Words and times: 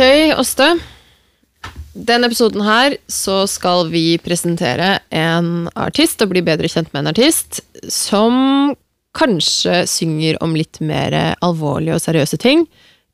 Ok, 0.00 0.38
Åste. 0.38 0.78
Denne 1.92 2.30
episoden 2.30 2.62
her 2.64 2.94
så 3.04 3.42
skal 3.44 3.90
vi 3.92 4.14
presentere 4.24 4.94
en 5.12 5.66
artist 5.76 6.24
og 6.24 6.30
bli 6.30 6.40
bedre 6.40 6.70
kjent 6.72 6.88
med 6.94 7.02
en 7.02 7.10
artist 7.10 7.58
som 7.92 8.38
kanskje 9.12 9.82
synger 9.92 10.38
om 10.40 10.56
litt 10.56 10.80
mer 10.80 11.18
alvorlige 11.44 11.98
og 11.98 12.00
seriøse 12.00 12.40
ting 12.40 12.64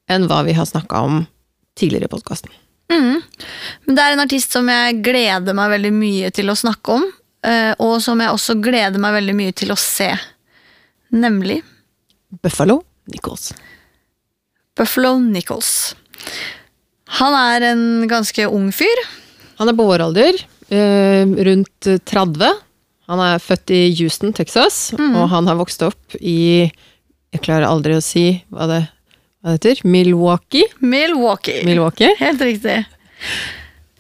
enn 0.07 0.29
hva 0.31 0.45
vi 0.47 0.55
har 0.55 0.71
snakka 0.71 1.03
om 1.09 1.19
tidligere 1.75 2.07
i 2.07 2.15
podkasten. 2.15 2.55
Men 2.95 3.99
det 3.99 4.07
er 4.07 4.15
en 4.15 4.23
artist 4.29 4.55
som 4.55 4.71
jeg 4.71 5.03
gleder 5.11 5.59
meg 5.59 5.75
veldig 5.75 5.95
mye 5.99 6.31
til 6.39 6.55
å 6.55 6.59
snakke 6.63 7.01
om, 7.01 7.11
eh, 7.43 7.73
og 7.83 7.99
som 8.05 8.23
jeg 8.23 8.31
også 8.31 8.61
gleder 8.63 9.03
meg 9.03 9.19
veldig 9.19 9.41
mye 9.43 9.59
til 9.59 9.75
å 9.75 9.81
se. 9.89 10.13
Nemlig 11.11 11.65
Buffalo 12.47 12.85
Nichols. 13.11 13.57
Buffalo 14.79 15.17
Nichols. 15.19 15.97
Han 17.21 17.35
er 17.39 17.71
en 17.73 17.85
ganske 18.11 18.47
ung 18.51 18.73
fyr. 18.75 19.03
Han 19.61 19.71
er 19.71 19.77
på 19.79 19.87
vår 19.89 20.03
alder, 20.09 20.41
eh, 20.69 21.25
rundt 21.49 21.89
30. 22.05 22.53
Han 23.07 23.21
er 23.23 23.39
født 23.39 23.71
i 23.71 23.83
Houston, 24.01 24.33
Texas, 24.35 24.93
og 24.99 25.29
han 25.31 25.47
har 25.47 25.57
vokst 25.57 25.83
opp 25.87 26.17
i 26.21 26.71
Jeg 27.33 27.43
klarer 27.43 27.67
aldri 27.69 27.93
å 27.93 28.03
si 28.03 28.43
hva 28.51 28.67
det, 28.71 28.81
hva 29.43 29.53
det 29.53 29.59
heter. 29.59 29.81
Milwaukee. 29.85 30.65
Milwaukee. 30.81 31.63
Milwaukee. 31.67 32.15
Helt 32.19 32.41
riktig. 32.41 32.87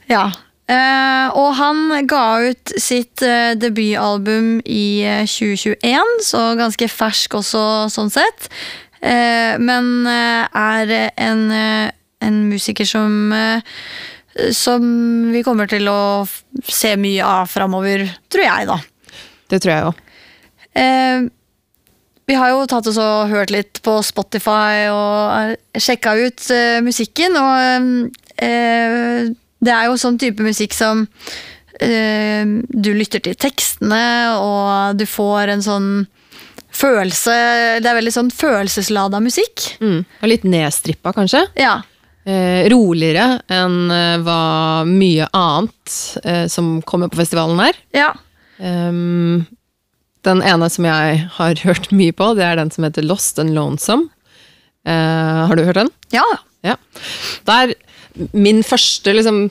Ja. 0.08 0.30
Eh, 0.66 1.26
og 1.36 1.52
han 1.60 2.06
ga 2.10 2.40
ut 2.48 2.72
sitt 2.80 3.22
eh, 3.22 3.52
debutalbum 3.54 4.56
i 4.64 5.02
eh, 5.06 5.26
2021, 5.28 6.24
så 6.26 6.40
ganske 6.58 6.88
fersk 6.90 7.36
også 7.38 7.62
sånn 7.92 8.10
sett. 8.10 8.48
Eh, 8.98 9.54
men 9.62 10.08
er 10.08 10.94
en, 11.12 11.44
en 12.24 12.42
musiker 12.50 12.88
som 12.88 13.32
eh, 13.32 13.78
som 14.52 14.82
vi 15.32 15.42
kommer 15.44 15.68
til 15.70 15.88
å 15.88 16.26
se 16.64 16.92
mye 17.00 17.24
av 17.24 17.48
framover, 17.48 18.04
tror 18.32 18.44
jeg, 18.44 18.68
da. 18.68 18.76
Det 19.48 19.60
tror 19.62 19.72
jeg 19.72 19.86
òg. 19.88 20.04
Eh, 20.76 21.26
vi 22.26 22.34
har 22.34 22.50
jo 22.52 22.66
tatt 22.68 22.88
oss 22.90 22.98
og 23.00 23.30
hørt 23.30 23.52
litt 23.54 23.80
på 23.86 24.00
Spotify 24.04 24.88
og 24.90 25.78
sjekka 25.78 26.16
ut 26.18 26.48
eh, 26.52 26.80
musikken, 26.84 27.36
og 27.38 28.08
eh, 28.42 29.28
det 29.62 29.72
er 29.72 29.86
jo 29.86 30.00
sånn 30.00 30.18
type 30.20 30.42
musikk 30.44 30.74
som 30.76 31.06
eh, 31.80 32.42
du 32.44 32.90
lytter 32.98 33.22
til 33.22 33.38
tekstene, 33.38 34.02
og 34.42 34.98
du 34.98 35.06
får 35.08 35.54
en 35.54 35.64
sånn 35.64 35.90
følelse 36.76 37.32
Det 37.80 37.88
er 37.88 37.96
veldig 37.96 38.12
sånn 38.12 38.28
følelseslada 38.34 39.16
musikk. 39.24 39.62
Mm. 39.80 40.02
Og 40.20 40.28
litt 40.28 40.42
nedstrippa, 40.44 41.14
kanskje. 41.16 41.46
Ja. 41.56 41.78
Eh, 42.26 42.66
roligere 42.72 43.36
enn 43.54 43.90
eh, 43.94 44.16
hva 44.26 44.82
mye 44.88 45.28
annet 45.30 45.92
eh, 46.26 46.46
som 46.50 46.80
kommer 46.82 47.06
på 47.12 47.20
festivalen 47.20 47.60
her. 47.62 47.78
Ja. 47.94 48.08
Um, 48.58 49.44
den 50.26 50.40
ene 50.42 50.66
som 50.72 50.88
jeg 50.88 51.20
har 51.36 51.60
hørt 51.68 51.92
mye 51.94 52.16
på, 52.16 52.32
det 52.34 52.42
er 52.48 52.58
den 52.58 52.72
som 52.74 52.88
heter 52.88 53.06
Lost 53.06 53.38
and 53.38 53.54
Lonesome. 53.54 54.10
Uh, 54.86 55.46
har 55.46 55.54
du 55.54 55.64
hørt 55.66 55.78
den? 55.82 55.92
ja. 56.14 56.26
Ja. 56.66 56.74
Der 57.46 57.76
min 58.34 58.64
første 58.66 59.12
liksom, 59.14 59.44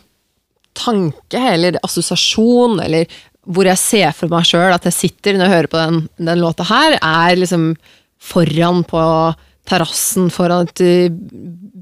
tanke, 0.75 1.39
eller 1.39 1.77
assosiasjon, 1.85 2.81
eller 2.83 3.07
hvor 3.45 3.69
jeg 3.69 3.79
ser 3.79 4.15
for 4.17 4.31
meg 4.31 4.47
sjøl 4.49 4.73
at 4.73 4.87
jeg 4.89 4.97
sitter 4.97 5.37
når 5.37 5.45
jeg 5.45 5.53
hører 5.53 5.71
på 5.71 5.79
den, 5.79 5.99
den 6.17 6.41
låta 6.41 6.65
her, 6.67 6.97
er 6.99 7.37
liksom 7.39 7.69
foran 8.19 8.83
på 8.89 9.03
terrassen 9.65 10.29
foran 10.33 10.67
et 10.69 10.81
uh, 10.85 11.09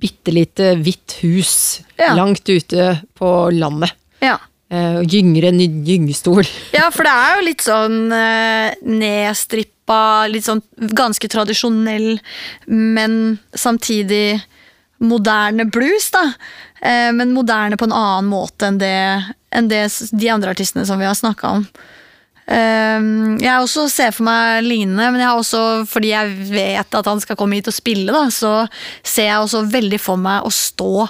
bitte 0.03 0.33
lite 0.33 0.73
hvitt 0.81 1.19
hus 1.21 1.81
Ja. 1.99 2.13
langt 2.17 2.47
ute 2.49 2.97
på 3.17 3.29
landet. 3.53 3.94
ja. 4.21 4.39
Eh, 4.73 4.95
og 5.03 5.05
gynger 5.11 5.49
en 5.51 5.59
gyngestol. 5.85 6.47
Ja, 6.73 6.88
for 6.89 7.05
det 7.05 7.11
er 7.13 7.35
jo 7.38 7.43
litt 7.45 7.61
sånn 7.61 7.97
eh, 8.16 8.73
nedstrippa, 8.89 10.25
litt 10.31 10.47
sånn 10.47 10.63
ganske 10.97 11.29
tradisjonell, 11.29 12.16
men 12.73 13.38
samtidig 13.53 14.39
moderne 15.03 15.67
blues, 15.69 16.07
da. 16.16 16.23
Eh, 16.81 17.11
men 17.13 17.35
moderne 17.35 17.77
på 17.77 17.85
en 17.85 17.93
annen 17.93 18.31
måte 18.31 18.72
enn 18.72 18.79
det, 18.81 18.95
enn 19.53 19.69
det 19.69 19.83
de 20.09 20.31
andre 20.33 20.55
artistene 20.55 20.88
som 20.89 20.97
vi 20.97 21.05
har 21.05 21.19
snakka 21.19 21.53
om. 21.59 21.67
Eh, 22.43 23.05
jeg 23.39 23.53
også 23.53 23.87
ser 23.91 24.11
for 24.15 24.27
meg 24.27 24.65
lignende, 24.65 25.11
men 25.13 25.21
jeg 25.21 25.29
har 25.29 25.39
også, 25.39 25.63
fordi 25.89 26.11
jeg 26.11 26.49
vet 26.51 26.99
at 26.99 27.09
han 27.09 27.21
skal 27.23 27.39
komme 27.39 27.59
hit 27.59 27.69
og 27.71 27.75
spille, 27.75 28.11
da, 28.11 28.27
så 28.33 28.65
ser 29.01 29.29
jeg 29.29 29.39
også 29.45 29.63
veldig 29.71 30.01
for 30.01 30.19
meg 30.19 30.43
å 30.43 30.51
stå 30.53 31.07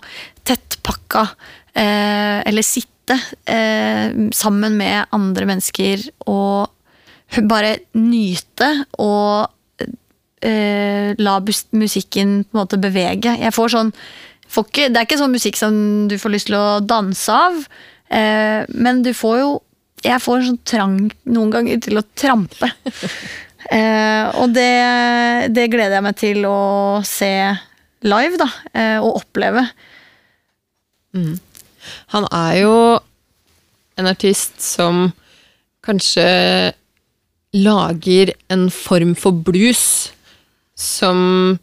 tettpakka, 0.48 1.28
eh, 1.76 2.40
eller 2.48 2.66
sitte 2.66 3.18
eh, 3.50 4.14
sammen 4.36 4.78
med 4.80 5.10
andre 5.16 5.48
mennesker 5.50 6.06
og 6.30 6.70
bare 7.50 7.78
nyte 7.98 8.70
og 9.02 9.88
eh, 10.44 11.16
la 11.18 11.40
musikken 11.72 12.44
på 12.44 12.54
en 12.54 12.62
måte 12.62 12.82
bevege. 12.82 13.38
Jeg 13.40 13.56
får 13.56 13.74
sånn 13.74 13.92
Det 14.54 14.92
er 14.92 15.06
ikke 15.08 15.18
sånn 15.18 15.34
musikk 15.34 15.58
som 15.58 15.76
du 16.12 16.20
får 16.22 16.36
lyst 16.36 16.52
til 16.52 16.60
å 16.60 16.80
danse 16.86 17.34
av, 17.34 17.64
men 18.70 19.00
du 19.02 19.10
får 19.18 19.40
jo 19.40 19.48
Jeg 20.04 20.24
får 20.24 20.40
en 20.40 20.50
sånn 20.52 20.64
trang 20.68 20.98
noen 21.32 21.54
ganger 21.54 21.82
til 21.84 22.02
å 22.02 22.08
trampe. 22.16 22.72
Eh, 23.72 24.26
og 24.44 24.52
det, 24.52 24.74
det 25.56 25.70
gleder 25.72 25.96
jeg 25.96 26.04
meg 26.04 26.18
til 26.20 26.44
å 26.46 27.00
se 27.08 27.30
live, 28.04 28.36
da, 28.36 28.50
eh, 28.76 28.98
og 29.00 29.22
oppleve. 29.22 29.64
Han 32.12 32.28
er 32.28 32.58
jo 32.60 32.74
en 33.96 34.12
artist 34.12 34.60
som 34.60 35.14
kanskje 35.88 36.28
lager 37.54 38.34
en 38.52 38.68
form 38.74 39.14
for 39.16 39.32
blues 39.32 40.12
som 40.76 41.58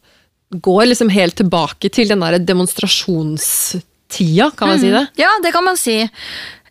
går 0.51 0.91
liksom 0.91 1.09
helt 1.13 1.37
tilbake 1.39 1.89
til 1.93 2.09
den 2.11 2.21
der 2.23 2.39
demonstrasjonstida, 2.43 4.51
kan 4.57 4.69
man 4.73 4.81
si 4.83 4.91
det? 4.91 5.07
Ja, 5.19 5.31
det 5.43 5.53
kan 5.55 5.65
man 5.67 5.77
si. 5.79 6.09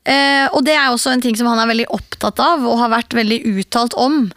Eh, 0.07 0.47
og 0.55 0.63
det 0.65 0.75
er 0.77 0.89
også 0.89 1.13
en 1.13 1.23
ting 1.23 1.37
som 1.37 1.49
han 1.51 1.59
er 1.61 1.69
veldig 1.69 1.87
opptatt 1.95 2.39
av 2.43 2.65
og 2.65 2.79
har 2.81 2.93
vært 2.93 3.15
veldig 3.17 3.39
uttalt 3.51 3.95
om. 3.99 4.27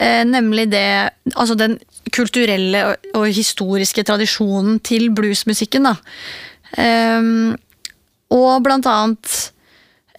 Eh, 0.00 0.22
nemlig 0.28 0.68
det, 0.72 0.86
altså 1.34 1.56
den 1.58 1.78
kulturelle 2.14 2.84
og, 2.88 3.10
og 3.18 3.26
historiske 3.34 4.04
tradisjonen 4.06 4.78
til 4.86 5.10
bluesmusikken. 5.14 5.90
Da. 5.90 5.96
Eh, 6.80 7.32
og 8.30 8.52
blant 8.64 8.86
annet 8.86 9.50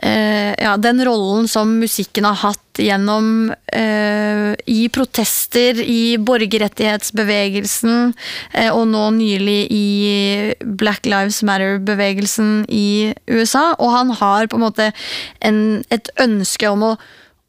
eh, 0.02 0.54
ja, 0.58 0.76
den 0.78 1.02
rollen 1.06 1.48
som 1.48 1.78
musikken 1.82 2.26
har 2.28 2.40
hatt 2.42 2.82
gjennom 2.82 3.52
eh, 3.74 4.52
i 4.66 4.88
protester, 4.94 5.80
i 5.82 6.18
borgerrettighetsbevegelsen, 6.18 8.14
eh, 8.54 8.70
og 8.74 8.88
nå 8.92 9.06
nylig 9.18 9.60
i 9.74 9.86
Black 10.62 11.06
Lives 11.10 11.42
Matter-bevegelsen 11.48 12.66
i 12.70 13.14
USA. 13.30 13.72
Og 13.78 13.94
han 13.96 14.16
har 14.22 14.50
på 14.50 14.60
en 14.60 14.66
måte 14.66 14.92
en, 15.40 15.62
et 15.94 16.12
ønske 16.22 16.72
om, 16.72 16.92
å, 16.92 16.96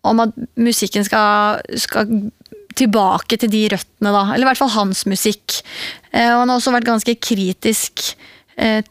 om 0.08 0.25
at 0.26 0.37
musikken 0.60 1.06
skal, 1.08 1.62
skal 1.81 2.10
tilbake 2.78 3.38
til 3.40 3.50
de 3.52 3.66
røttene, 3.72 4.12
da. 4.12 4.26
Eller 4.32 4.46
i 4.46 4.50
hvert 4.50 4.60
fall 4.62 4.75
hans 4.76 5.05
musikk. 5.08 5.60
Eh, 6.12 6.31
og 6.32 6.43
han 6.43 6.52
har 6.52 6.60
også 6.60 6.75
vært 6.75 6.88
ganske 6.88 7.16
kritisk 7.22 8.12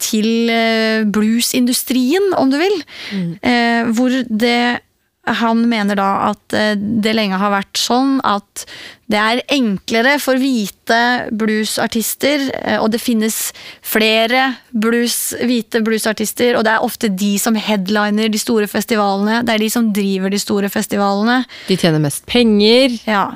til 0.01 0.49
eh, 0.51 1.03
bluesindustrien, 1.05 2.31
om 2.37 2.49
du 2.51 2.57
vil. 2.61 2.79
Mm. 3.11 3.91
hvor 3.95 4.13
det 4.29 4.81
han 5.29 5.59
mener 5.69 5.97
da 5.99 6.07
at 6.31 6.55
eh, 6.57 6.73
det 6.75 7.13
lenge 7.13 7.37
har 7.37 7.53
vært 7.53 7.77
sånn 7.77 8.15
at 8.25 8.63
det 9.11 9.19
er 9.19 9.41
enklere 9.53 10.15
for 10.23 10.39
hvite 10.41 10.97
bluesartister, 11.37 12.47
eh, 12.57 12.79
og 12.81 12.89
det 12.95 13.01
finnes 13.03 13.37
flere 13.85 14.47
blues, 14.73 15.35
hvite 15.37 15.83
bluesartister, 15.85 16.57
og 16.57 16.65
det 16.65 16.73
er 16.73 16.87
ofte 16.87 17.11
de 17.13 17.35
som 17.41 17.57
headliner 17.59 18.31
de 18.33 18.41
store 18.41 18.69
festivalene. 18.71 19.43
Det 19.45 19.55
er 19.55 19.65
de 19.65 19.69
som 19.73 19.91
driver 19.93 20.33
de 20.33 20.41
store 20.41 20.71
festivalene. 20.73 21.43
De 21.69 21.77
tjener 21.77 22.01
mest 22.01 22.25
penger. 22.29 22.97
Ja, 23.05 23.27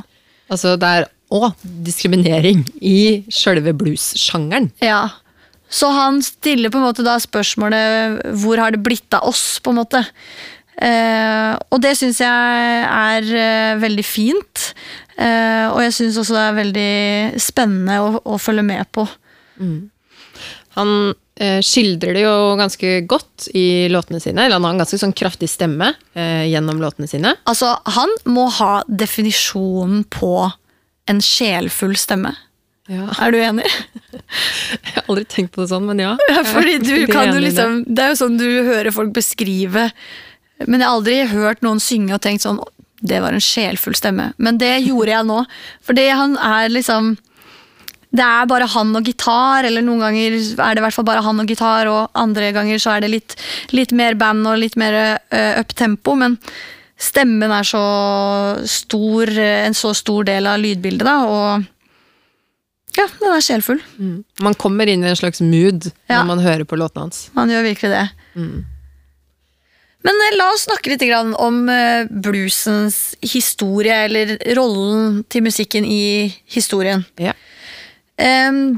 Altså, 0.45 0.75
det 0.77 0.85
er 0.85 1.07
òg 1.33 1.55
diskriminering 1.85 2.59
i 2.85 3.25
sjølve 3.33 3.73
bluessjangeren. 3.77 4.69
Ja. 4.83 5.07
Så 5.69 5.89
han 5.91 6.21
stiller 6.23 6.71
på 6.71 6.79
en 6.79 6.85
måte 6.87 7.05
da 7.05 7.15
spørsmålet 7.21 8.21
hvor 8.41 8.61
har 8.61 8.75
det 8.75 8.83
blitt 8.85 9.15
av 9.17 9.27
oss, 9.29 9.57
på 9.63 9.73
en 9.73 9.81
måte. 9.81 10.03
Eh, 10.75 11.51
og 11.71 11.81
det 11.83 11.95
syns 11.99 12.19
jeg 12.21 12.85
er 12.85 13.27
eh, 13.39 13.81
veldig 13.81 14.05
fint. 14.05 14.69
Eh, 15.15 15.67
og 15.71 15.81
jeg 15.85 15.95
syns 15.95 16.19
også 16.21 16.35
det 16.35 16.45
er 16.45 16.57
veldig 16.61 17.43
spennende 17.43 17.99
å, 18.03 18.15
å 18.35 18.39
følge 18.41 18.65
med 18.67 18.87
på. 18.95 19.07
Han 20.75 20.91
eh, 21.39 21.61
skildrer 21.63 22.17
det 22.17 22.25
jo 22.25 22.35
ganske 22.59 22.97
godt 23.07 23.47
i 23.55 23.87
låtene 23.91 24.19
sine. 24.23 24.45
Eller 24.45 24.59
han 24.59 24.67
har 24.67 24.75
en 24.75 24.83
ganske 24.83 24.99
sånn 24.99 25.15
kraftig 25.15 25.49
stemme 25.51 25.93
eh, 26.13 26.45
gjennom 26.51 26.81
låtene 26.83 27.07
sine. 27.09 27.35
Altså, 27.47 27.77
han 27.95 28.11
må 28.27 28.49
ha 28.59 28.81
definisjonen 28.87 30.03
på 30.11 30.35
en 31.09 31.21
sjelfull 31.23 31.95
stemme. 31.99 32.33
Ja. 32.91 33.07
Er 33.17 33.33
du 33.33 33.39
enig? 33.41 33.65
Jeg 34.85 34.93
har 34.93 35.07
aldri 35.09 35.25
tenkt 35.29 35.55
på 35.55 35.63
det 35.63 35.71
sånn, 35.71 35.87
men 35.89 36.01
ja. 36.03 36.13
Ja, 36.31 36.43
fordi 36.45 36.77
du 36.83 37.07
kan 37.09 37.31
jo 37.31 37.39
det. 37.39 37.47
liksom 37.47 37.79
Det 37.87 38.03
er 38.03 38.13
jo 38.13 38.19
sånn 38.19 38.37
du 38.37 38.47
hører 38.67 38.93
folk 38.93 39.13
beskrive 39.15 39.87
Men 40.65 40.79
jeg 40.79 40.85
har 40.85 40.93
aldri 40.93 41.15
hørt 41.31 41.63
noen 41.65 41.81
synge 41.83 42.15
og 42.15 42.21
tenkt 42.25 42.45
sånn 42.45 42.61
Det 43.01 43.21
var 43.23 43.35
en 43.35 43.43
sjelfull 43.43 43.97
stemme. 43.97 44.31
Men 44.37 44.59
det 44.61 44.71
gjorde 44.85 45.11
jeg 45.11 45.27
nå. 45.29 45.39
Fordi 45.85 46.05
han 46.09 46.37
er 46.37 46.69
liksom 46.73 47.15
Det 48.15 48.23
er 48.23 48.47
bare 48.49 48.69
han 48.71 48.93
og 48.95 49.09
gitar, 49.09 49.67
eller 49.67 49.83
noen 49.83 50.05
ganger 50.05 50.37
er 50.37 50.77
det 50.77 50.79
i 50.79 50.85
hvert 50.85 50.95
fall 50.95 51.09
bare 51.09 51.25
han 51.25 51.41
og 51.41 51.49
gitar, 51.51 51.89
og 51.91 52.15
andre 52.15 52.53
ganger 52.55 52.79
så 52.79 52.95
er 52.95 53.03
det 53.03 53.11
litt, 53.11 53.35
litt 53.75 53.91
mer 53.91 54.15
band 54.15 54.47
og 54.47 54.61
litt 54.61 54.77
mer 54.79 54.95
uh, 54.95 55.59
up 55.59 55.73
tempo, 55.75 56.15
men 56.15 56.37
stemmen 56.95 57.51
er 57.51 57.67
så 57.67 57.83
stor, 58.71 59.27
eh, 59.35 59.65
en 59.65 59.75
så 59.75 59.91
stor 59.91 60.23
del 60.29 60.47
av 60.47 60.61
lydbildet, 60.63 61.03
da, 61.03 61.17
og 61.27 61.65
ja, 62.95 63.07
den 63.19 63.33
er 63.35 63.43
sjelfull. 63.43 63.81
Mm. 63.99 64.23
Man 64.45 64.55
kommer 64.59 64.87
inn 64.87 65.03
i 65.03 65.09
en 65.11 65.19
slags 65.19 65.41
mood 65.43 65.89
Ja. 66.07 66.21
når 66.21 66.29
man 66.29 66.43
hører 66.45 66.63
på 66.67 66.77
låtene 66.79 67.07
hans. 67.07 67.29
Man 67.35 67.51
gjør 67.51 67.67
virkelig 67.67 67.91
det. 67.91 68.05
Mm. 68.35 68.63
Men 70.05 70.21
eh, 70.27 70.35
la 70.37 70.51
oss 70.53 70.67
snakke 70.67 70.93
litt 70.93 71.05
om 71.41 71.63
eh, 71.69 72.05
bluesens 72.09 73.15
historie, 73.25 74.05
eller 74.05 74.35
rollen 74.57 75.23
til 75.29 75.45
musikken 75.47 75.85
i 75.85 76.31
historien. 76.45 77.05
Ja. 77.19 77.33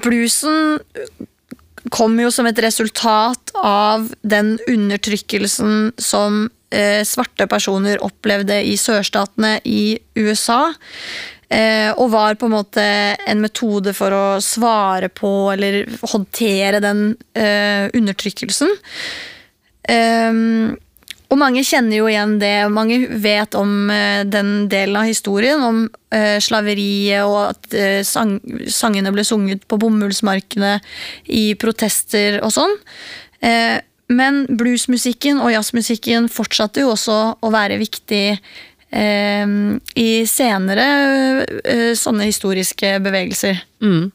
Bluesen 0.02 0.80
kom 1.94 2.16
jo 2.20 2.32
som 2.34 2.48
et 2.50 2.60
resultat 2.64 3.52
av 3.56 4.08
den 4.26 4.56
undertrykkelsen 4.68 5.92
som 6.02 6.48
eh, 6.74 7.04
svarte 7.08 7.48
personer 7.50 8.02
opplevde 8.04 8.58
i 8.66 8.74
sørstatene 8.80 9.58
i 9.68 10.00
USA. 10.18 10.74
Eh, 11.48 11.94
og 11.96 12.10
var 12.12 12.36
på 12.36 12.50
en 12.50 12.58
måte 12.58 12.84
en 13.24 13.40
metode 13.40 13.94
for 13.96 14.12
å 14.12 14.26
svare 14.44 15.08
på 15.08 15.30
eller 15.54 15.86
håndtere 16.12 16.82
den 16.84 17.14
eh, 17.40 17.88
undertrykkelsen. 17.96 18.74
Ehm, 19.88 20.76
og 21.32 21.40
mange 21.40 21.64
kjenner 21.68 22.02
jo 22.02 22.10
igjen 22.12 22.36
det, 22.42 22.52
mange 22.72 23.00
vet 23.24 23.56
om 23.56 23.88
eh, 23.92 24.26
den 24.28 24.68
delen 24.72 25.00
av 25.00 25.08
historien, 25.08 25.64
om 25.64 25.86
slaveriet 26.40 27.28
og 27.28 27.50
at 27.50 27.74
sang, 28.08 28.38
sangene 28.72 29.12
ble 29.12 29.26
sunget 29.28 29.66
på 29.68 29.76
bomullsmarkene 29.82 30.78
i 31.36 31.50
protester 31.60 32.38
og 32.40 32.54
sånn. 32.56 32.78
Men 34.08 34.40
bluesmusikken 34.48 35.42
og 35.44 35.52
jazzmusikken 35.52 36.30
fortsatte 36.32 36.86
jo 36.86 36.94
også 36.94 37.18
å 37.44 37.52
være 37.52 37.82
viktig 37.84 38.40
i 38.92 40.12
senere 40.28 40.88
eh, 41.64 41.94
sånne 41.98 42.28
historiske 42.30 42.98
bevegelser. 43.04 43.60
Mm. 43.84 44.12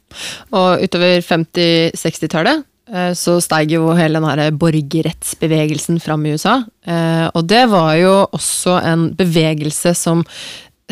Og 0.56 0.84
utover 0.86 1.20
50-60-tallet 1.26 2.64
eh, 2.88 3.12
så 3.18 3.36
steig 3.44 3.74
jo 3.74 3.92
hele 3.98 4.16
den 4.20 4.28
her 4.28 4.56
borgerrettsbevegelsen 4.56 6.00
fram 6.00 6.24
i 6.26 6.34
USA. 6.36 6.62
Eh, 6.86 7.28
Og 7.34 7.44
det 7.52 7.66
var 7.68 7.94
jo 8.00 8.14
også 8.32 8.78
en 8.80 9.10
bevegelse 9.18 9.94
som 9.98 10.24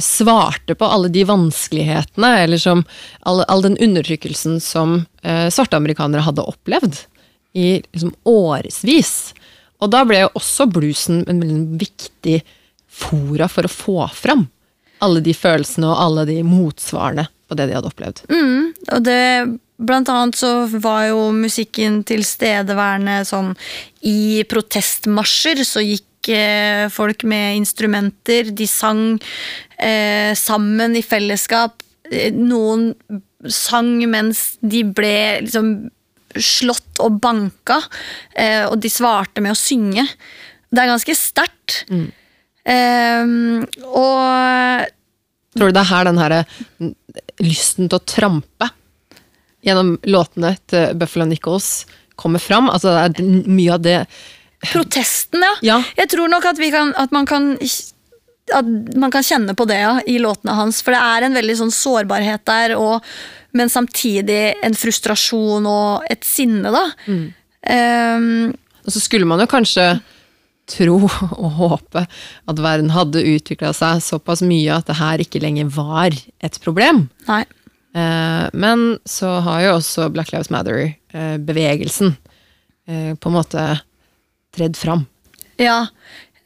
svarte 0.01 0.77
på 0.79 0.87
alle 0.87 1.11
de 1.13 1.25
vanskelighetene, 1.29 2.31
eller 2.45 2.61
som 2.61 2.85
all, 3.29 3.43
all 3.49 3.61
den 3.65 3.77
undertrykkelsen 3.77 4.61
som 4.65 5.03
svarte 5.53 5.77
amerikanere 5.77 6.25
hadde 6.25 6.47
opplevd 6.49 7.03
i 7.53 7.83
liksom 7.93 8.15
årevis. 8.25 9.35
Og 9.83 9.91
da 9.93 10.01
ble 10.09 10.23
jo 10.23 10.31
også 10.39 10.71
bluesen 10.73 11.25
en 11.29 11.43
veldig 11.43 11.81
viktig 11.83 12.39
fora 13.01 13.49
for 13.51 13.67
å 13.67 13.73
få 13.73 13.99
fram 14.15 14.47
alle 15.01 15.23
de 15.25 15.33
følelsene 15.37 15.89
og 15.89 16.01
alle 16.05 16.27
de 16.29 16.41
motsvarene 16.45 17.27
på 17.49 17.57
det 17.59 17.71
de 17.71 17.77
hadde 17.79 17.91
opplevd. 17.91 18.23
Mm, 18.31 18.71
og 18.93 19.05
det 19.09 19.21
Blant 19.81 20.11
annet 20.13 20.37
så 20.37 20.67
var 20.77 21.07
jo 21.09 21.31
musikken 21.33 22.03
tilstedeværende 22.05 23.23
sånn 23.25 23.55
i 24.05 24.43
protestmarsjer, 24.45 25.63
så 25.65 25.81
gikk 25.81 26.29
eh, 26.37 26.85
folk 26.93 27.25
med 27.25 27.63
instrumenter, 27.63 28.51
de 28.53 28.67
sang 28.69 29.17
eh, 29.81 30.37
sammen 30.37 30.99
i 31.01 31.01
fellesskap. 31.01 31.81
Eh, 32.11 32.29
Noen 32.37 32.91
sang 33.49 33.95
mens 34.13 34.59
de 34.61 34.85
ble 34.85 35.17
liksom 35.47 35.73
slått 36.37 37.01
og 37.01 37.17
banka, 37.25 37.81
eh, 38.37 38.67
og 38.69 38.77
de 38.85 38.93
svarte 38.93 39.41
med 39.41 39.57
å 39.57 39.59
synge. 39.59 40.05
Det 40.69 40.85
er 40.85 40.93
ganske 40.93 41.17
sterkt. 41.17 41.87
Eh, 42.71 43.31
og 43.91 44.97
Tror 45.57 45.73
du 45.73 45.75
det 45.75 45.83
er 45.83 45.91
her 45.91 46.07
den 46.07 46.21
her 46.23 46.35
mm, 46.79 46.93
lysten 47.43 47.89
til 47.91 47.99
å 47.99 48.05
trampe 48.07 48.69
gjennom 49.67 49.97
låtene 50.07 50.53
til 50.71 50.95
Buffalo 51.01 51.27
Nichols 51.27 51.89
kommer 52.21 52.39
fram? 52.43 52.71
Altså 52.71 52.93
det 52.95 53.25
er 53.25 53.49
mye 53.51 53.75
av 53.75 53.83
det 53.83 53.97
Protesten, 54.61 55.41
ja. 55.41 55.55
Ja. 55.65 55.79
Jeg 55.97 56.11
tror 56.13 56.29
nok 56.29 56.45
at, 56.51 56.59
vi 56.61 56.69
kan, 56.73 56.93
at 57.01 57.11
man 57.17 57.25
kan 57.25 57.55
at 58.53 58.67
man 58.99 59.13
kan 59.15 59.25
kjenne 59.25 59.55
på 59.57 59.65
det 59.69 59.79
ja, 59.81 59.95
i 60.07 60.19
låtene 60.21 60.53
hans. 60.59 60.83
For 60.85 60.93
det 60.95 61.01
er 61.01 61.27
en 61.27 61.37
veldig 61.39 61.57
sånn 61.63 61.73
sårbarhet 61.75 62.45
der, 62.49 62.75
og, 62.77 63.07
men 63.57 63.73
samtidig 63.73 64.57
en 64.67 64.77
frustrasjon 64.77 65.69
og 65.71 66.07
et 66.13 66.27
sinne, 66.27 66.73
da. 66.75 66.85
Ehm, 67.73 68.51
Og 68.85 68.93
så 68.93 69.03
skulle 69.03 69.29
man 69.29 69.41
jo 69.43 69.49
kanskje 69.51 69.87
tro 70.71 70.97
og 71.05 71.51
håpe 71.59 72.05
at 72.07 72.63
verden 72.63 72.93
hadde 72.95 73.25
utvikla 73.35 73.73
seg 73.77 74.03
såpass 74.07 74.43
mye 74.47 74.77
at 74.77 74.89
det 74.91 74.99
her 75.01 75.23
ikke 75.25 75.43
lenger 75.43 75.71
var 75.75 76.15
et 76.41 76.61
problem. 76.65 77.09
nei. 77.29 77.43
Eh, 77.91 78.47
Men 78.55 78.99
så 79.05 79.41
har 79.43 79.65
jo 79.65 79.71
også 79.81 80.11
Black 80.15 80.31
Lives 80.31 80.51
Matter-bevegelsen 80.55 82.13
eh, 82.87 83.15
på 83.19 83.31
en 83.33 83.35
måte 83.35 83.65
tredd 84.55 84.79
fram. 84.79 85.07
Ja. 85.59 85.89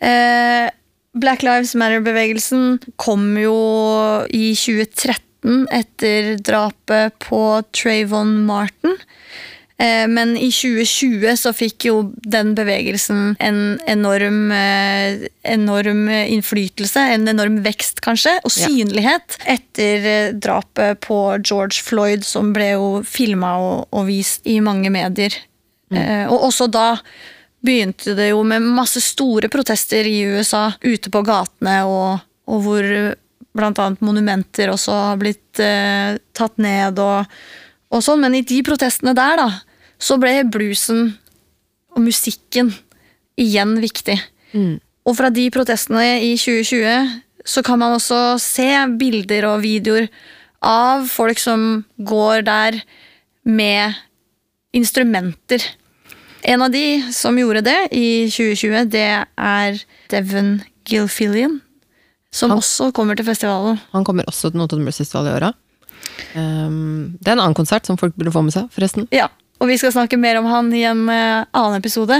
Eh, 0.01 0.71
Black 1.15 1.45
Lives 1.45 1.75
Matter-bevegelsen 1.79 2.79
kom 2.97 3.37
jo 3.39 3.55
i 4.33 4.55
2013 4.57 5.67
etter 5.71 6.35
drapet 6.41 7.15
på 7.23 7.43
Trayvon 7.77 8.39
Martin. 8.49 8.97
Eh, 9.79 10.07
Men 10.09 10.37
i 10.37 10.51
2020 10.55 11.37
så 11.37 11.51
fikk 11.53 11.89
jo 11.89 11.97
den 12.23 12.53
bevegelsen 12.55 13.35
en 13.43 13.81
enorm, 13.91 14.53
eh, 14.55 15.27
enorm 15.43 16.07
innflytelse, 16.09 17.01
en 17.15 17.27
enorm 17.29 17.59
vekst 17.65 18.01
kanskje, 18.01 18.37
og 18.45 18.53
Ja. 18.55 18.69
synlighet 18.69 19.39
etter 19.47 20.07
eh, 20.07 20.33
drapet 20.33 21.01
på 21.01 21.19
George 21.43 21.83
Floyd, 21.83 22.25
som 22.25 22.53
ble 22.53 22.71
jo 22.77 23.03
filma 23.03 23.57
og, 23.59 23.89
og 23.93 24.07
vist 24.07 24.47
i 24.47 24.61
mange 24.61 24.91
medier. 24.91 25.35
Mm. 25.91 26.31
Og 26.33 26.49
også 26.51 26.71
da 26.71 26.97
begynte 27.65 28.15
det 28.17 28.31
jo 28.31 28.43
med 28.43 28.63
masse 28.63 29.01
store 29.01 29.49
protester 29.49 30.05
i 30.07 30.25
USA, 30.27 30.73
ute 30.83 31.11
på 31.11 31.23
gatene, 31.25 31.85
og, 31.87 32.21
og 32.51 32.63
hvor 32.63 32.89
annet 33.63 34.01
monumenter 34.03 34.73
også 34.73 34.97
har 35.11 35.21
blitt 35.21 35.61
eh, 35.63 36.17
tatt 36.35 36.59
ned 36.59 36.99
og, 36.99 37.27
og 37.95 38.03
sånn. 38.05 38.21
Men 38.25 38.35
i 38.35 38.43
de 38.47 38.59
protestene 38.67 39.15
der, 39.17 39.39
da, 39.41 39.49
så 40.03 40.19
ble 40.21 40.41
bluesen 40.51 41.13
og 41.95 42.03
musikken 42.03 42.73
igjen 43.41 43.77
viktig. 43.83 44.19
Og 45.05 45.17
fra 45.19 45.31
de 45.35 45.49
protestene 45.55 46.05
i 46.23 46.35
2020 46.39 47.21
så 47.45 47.63
kan 47.67 47.79
man 47.83 47.97
også 47.97 48.39
se 48.41 48.69
bilder 48.99 49.45
og 49.51 49.63
videoer 49.65 50.07
av 50.65 51.07
folk 51.13 51.39
som 51.43 51.85
går 51.99 52.45
der 52.47 52.79
med 53.45 53.95
instrumenter. 54.75 55.63
En 56.45 56.63
av 56.65 56.71
de 56.73 57.03
som 57.13 57.37
gjorde 57.39 57.63
det 57.65 57.77
i 57.97 58.07
2020, 58.29 58.89
det 58.93 59.07
er 59.37 59.79
Devon 60.13 60.59
Gilfillian. 60.89 61.61
Som 62.35 62.51
Han- 62.51 62.59
også 62.59 62.93
kommer 62.93 63.15
til 63.17 63.25
festivalen. 63.25 63.79
Han 63.93 64.05
kommer 64.05 64.25
også 64.27 64.51
til 64.51 64.59
Notodden 64.59 64.85
Blues 64.85 64.99
Festival 64.99 65.27
i 65.27 65.37
åra. 65.39 65.53
Um, 66.35 67.17
det 67.21 67.31
er 67.31 67.37
en 67.37 67.45
annen 67.45 67.59
konsert 67.59 67.87
som 67.87 67.99
folk 68.01 68.17
burde 68.19 68.33
få 68.35 68.43
med 68.47 68.55
seg, 68.55 68.71
forresten. 68.75 69.09
Ja, 69.15 69.29
og 69.63 69.71
vi 69.71 69.79
skal 69.81 69.95
snakke 69.95 70.19
mer 70.21 70.41
om 70.41 70.49
han 70.51 70.73
i 70.75 70.83
en 70.89 71.07
uh, 71.09 71.45
annen 71.55 71.79
episode. 71.79 72.19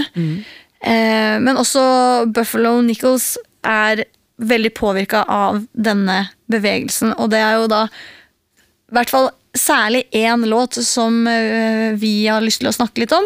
Eh, 0.85 1.37
men 1.41 1.57
også 1.57 1.81
Buffalo 2.29 2.77
Nichols 2.85 3.35
er 3.65 4.03
veldig 4.37 4.71
påvirka 4.75 5.23
av 5.31 5.63
denne 5.71 6.25
bevegelsen, 6.51 7.15
og 7.17 7.31
det 7.31 7.39
er 7.41 7.55
jo 7.57 7.69
da 7.71 7.85
i 7.87 8.97
hvert 8.97 9.09
fall 9.09 9.29
særlig 9.57 10.03
én 10.13 10.43
låt 10.45 10.77
som 10.83 11.23
uh, 11.25 11.95
vi 11.97 12.27
har 12.27 12.43
lyst 12.43 12.61
til 12.61 12.69
å 12.69 12.75
snakke 12.75 13.01
litt 13.01 13.15
om. 13.15 13.25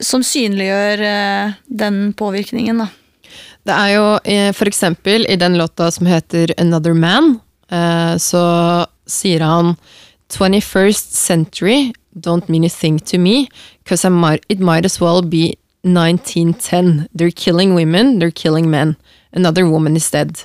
Som 0.00 0.22
synliggjør 0.24 1.02
eh, 1.04 1.58
den 1.66 2.14
påvirkningen, 2.16 2.80
da. 2.80 2.88
Det 3.68 3.74
er 3.76 3.90
jo 3.92 4.04
for 4.56 4.70
eksempel 4.70 5.26
i 5.28 5.36
den 5.36 5.58
låta 5.60 5.90
som 5.92 6.08
heter 6.08 6.54
Another 6.56 6.94
Man, 6.96 7.34
så 8.16 8.40
sier 9.10 9.40
han 9.40 9.76
21st 10.30 11.12
century 11.12 11.92
don't 12.18 12.48
mean 12.48 12.64
a 12.64 12.68
thing 12.68 12.98
to 12.98 13.18
me, 13.18 13.48
because 13.84 14.04
it 14.04 14.60
might 14.60 14.84
as 14.84 15.00
well 15.00 15.22
be 15.22 15.58
1910. 15.82 17.08
They're 17.14 17.30
killing 17.30 17.74
women, 17.74 18.18
they're 18.18 18.30
killing 18.30 18.70
men. 18.70 18.96
Another 19.32 19.68
woman 19.68 19.96
is 19.96 20.10
dead. 20.10 20.42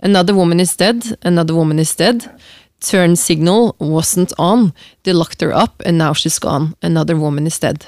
Another 0.00 0.34
woman 0.34 0.60
is 0.60 0.76
dead, 0.76 1.18
another 1.22 1.54
woman 1.54 1.78
is 1.78 1.94
dead. 1.94 2.30
Turn 2.80 3.16
signal 3.16 3.76
wasn't 3.78 4.32
on. 4.38 4.72
They 5.02 5.12
locked 5.12 5.40
her 5.42 5.52
up, 5.52 5.82
and 5.84 5.98
now 5.98 6.14
she's 6.14 6.38
gone. 6.38 6.74
Another 6.80 7.16
woman 7.16 7.46
is 7.46 7.58
dead. 7.58 7.86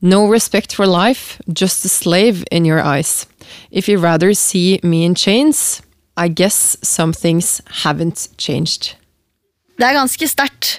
No 0.00 0.28
respect 0.28 0.74
for 0.74 0.86
life, 0.86 1.40
just 1.52 1.84
a 1.84 1.88
slave 1.88 2.44
in 2.50 2.64
your 2.64 2.80
eyes. 2.80 3.26
If 3.70 3.88
you 3.88 3.98
rather 3.98 4.34
see 4.34 4.80
me 4.82 5.04
in 5.04 5.14
chains, 5.14 5.82
I 6.16 6.28
guess 6.28 6.76
some 6.82 7.12
things 7.12 7.60
haven't 7.82 8.28
changed. 8.36 8.96
Det 9.78 9.86
er 9.88 9.96
ganske 9.98 10.28
sterkt. 10.30 10.76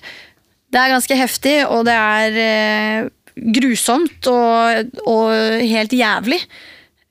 Det 0.71 0.79
er 0.81 0.93
ganske 0.93 1.15
heftig, 1.19 1.55
og 1.71 1.85
det 1.87 1.93
er 1.95 2.37
eh, 2.45 3.09
grusomt 3.55 4.27
og, 4.31 4.91
og 5.07 5.31
helt 5.61 5.93
jævlig. 5.95 6.39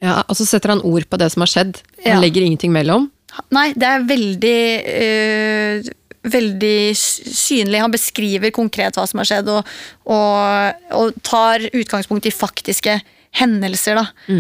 Ja, 0.05 0.23
Og 0.29 0.37
så 0.37 0.45
setter 0.49 0.75
han 0.75 0.83
ord 0.85 1.07
på 1.09 1.17
det 1.21 1.31
som 1.33 1.45
har 1.45 1.53
skjedd. 1.53 1.79
Han 2.05 2.17
Ja. 2.17 2.21
legger 2.21 2.45
ingenting 2.45 2.73
mellom. 2.75 3.11
Nei, 3.55 3.73
det 3.75 3.89
er 3.89 4.05
veldig 4.07 4.59
øh, 4.95 5.93
Veldig 6.25 6.97
synlig. 6.97 7.81
Han 7.83 7.93
beskriver 7.93 8.49
konkret 8.57 8.97
hva 8.97 9.03
som 9.05 9.19
har 9.21 9.27
skjedd, 9.29 9.49
og, 9.53 9.67
og, 10.09 10.85
og 10.97 11.19
tar 11.21 11.67
utgangspunkt 11.77 12.25
i 12.25 12.33
faktiske 12.33 12.95
hendelser. 13.37 14.01
Da. 14.01 14.39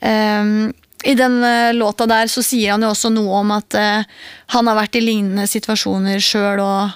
Ehm, 0.00 0.70
I 1.04 1.14
den 1.16 1.38
eh, 1.44 1.74
låta 1.74 2.06
der 2.06 2.28
så 2.28 2.42
sier 2.44 2.74
han 2.74 2.84
jo 2.84 2.90
også 2.92 3.10
noe 3.14 3.40
om 3.40 3.52
at 3.54 3.76
eh, 3.78 4.08
han 4.54 4.68
har 4.68 4.76
vært 4.76 4.98
i 4.98 5.04
lignende 5.04 5.46
situasjoner 5.48 6.20
sjøl, 6.24 6.60
og 6.60 6.90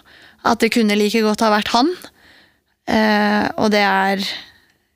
at 0.44 0.60
det 0.60 0.72
kunne 0.74 0.96
like 0.98 1.22
godt 1.24 1.44
ha 1.44 1.52
vært 1.54 1.72
han. 1.72 1.92
Eh, 2.88 3.46
og 3.56 3.72
det 3.74 3.84
er 3.84 4.26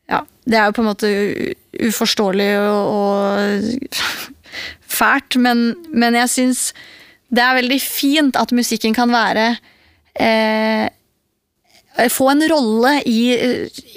Ja, 0.09 0.23
det 0.49 0.57
er 0.57 0.69
jo 0.69 0.73
på 0.77 0.81
en 0.81 0.89
måte 0.89 1.09
uforståelig 1.85 2.53
og, 2.65 2.93
og 2.97 3.99
fælt, 4.99 5.37
men, 5.37 5.75
men 5.93 6.17
jeg 6.17 6.33
syns 6.33 6.63
det 7.29 7.43
er 7.45 7.59
veldig 7.59 7.81
fint 7.83 8.39
at 8.41 8.55
musikken 8.57 8.97
kan 8.97 9.13
være 9.13 9.51
eh, 10.17 10.89
Få 12.11 12.29
en 12.31 12.43
rolle 12.51 12.93
i, 13.11 13.21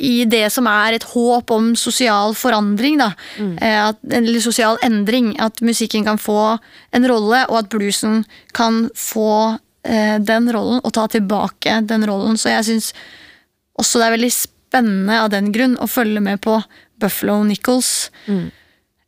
i 0.01 0.13
det 0.25 0.47
som 0.53 0.65
er 0.69 0.97
et 0.97 1.05
håp 1.11 1.51
om 1.53 1.71
sosial 1.77 2.33
forandring. 2.37 2.97
Da. 3.01 3.11
Eh, 3.37 3.79
at, 3.91 3.99
eller 4.09 4.41
sosial 4.41 4.79
endring. 4.85 5.35
At 5.41 5.61
musikken 5.61 6.07
kan 6.07 6.17
få 6.21 6.57
en 6.97 7.05
rolle, 7.09 7.43
og 7.49 7.59
at 7.59 7.69
bluesen 7.73 8.23
kan 8.57 8.87
få 8.97 9.57
eh, 9.85 10.17
den 10.17 10.49
rollen, 10.53 10.81
og 10.81 10.95
ta 10.97 11.05
tilbake 11.13 11.81
den 11.85 12.07
rollen. 12.09 12.41
Så 12.41 12.49
jeg 12.55 12.69
syns 12.71 12.91
også 13.77 14.01
det 14.01 14.07
er 14.07 14.17
veldig 14.17 14.33
spennende 14.33 15.21
av 15.21 15.29
den 15.33 15.51
grunn 15.53 15.77
å 15.81 15.89
følge 15.89 16.23
med 16.23 16.41
på 16.43 16.57
Buffalo 17.01 17.41
Nichols. 17.45 18.09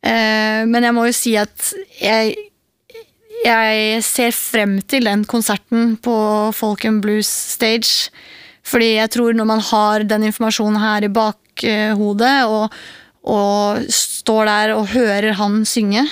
Eh, 0.04 0.62
men 0.68 0.84
jeg 0.84 0.94
må 0.96 1.06
jo 1.08 1.16
si 1.16 1.34
at 1.40 1.70
jeg, 1.98 2.34
jeg 3.44 4.02
ser 4.04 4.34
frem 4.36 4.78
til 4.86 5.08
den 5.08 5.24
konserten 5.28 5.96
på 6.04 6.16
Folk 6.56 6.84
and 6.88 7.02
Blues 7.04 7.30
Stage. 7.30 8.10
Fordi 8.64 8.94
jeg 8.94 9.12
tror 9.12 9.36
når 9.36 9.48
man 9.48 9.62
har 9.70 10.04
den 10.08 10.28
informasjonen 10.30 10.80
her 10.80 11.06
i 11.06 11.12
bakhodet, 11.12 12.36
og, 12.48 12.76
og 13.28 13.88
står 13.92 14.50
der 14.50 14.76
og 14.76 14.92
hører 14.94 15.36
han 15.40 15.62
synge 15.68 16.06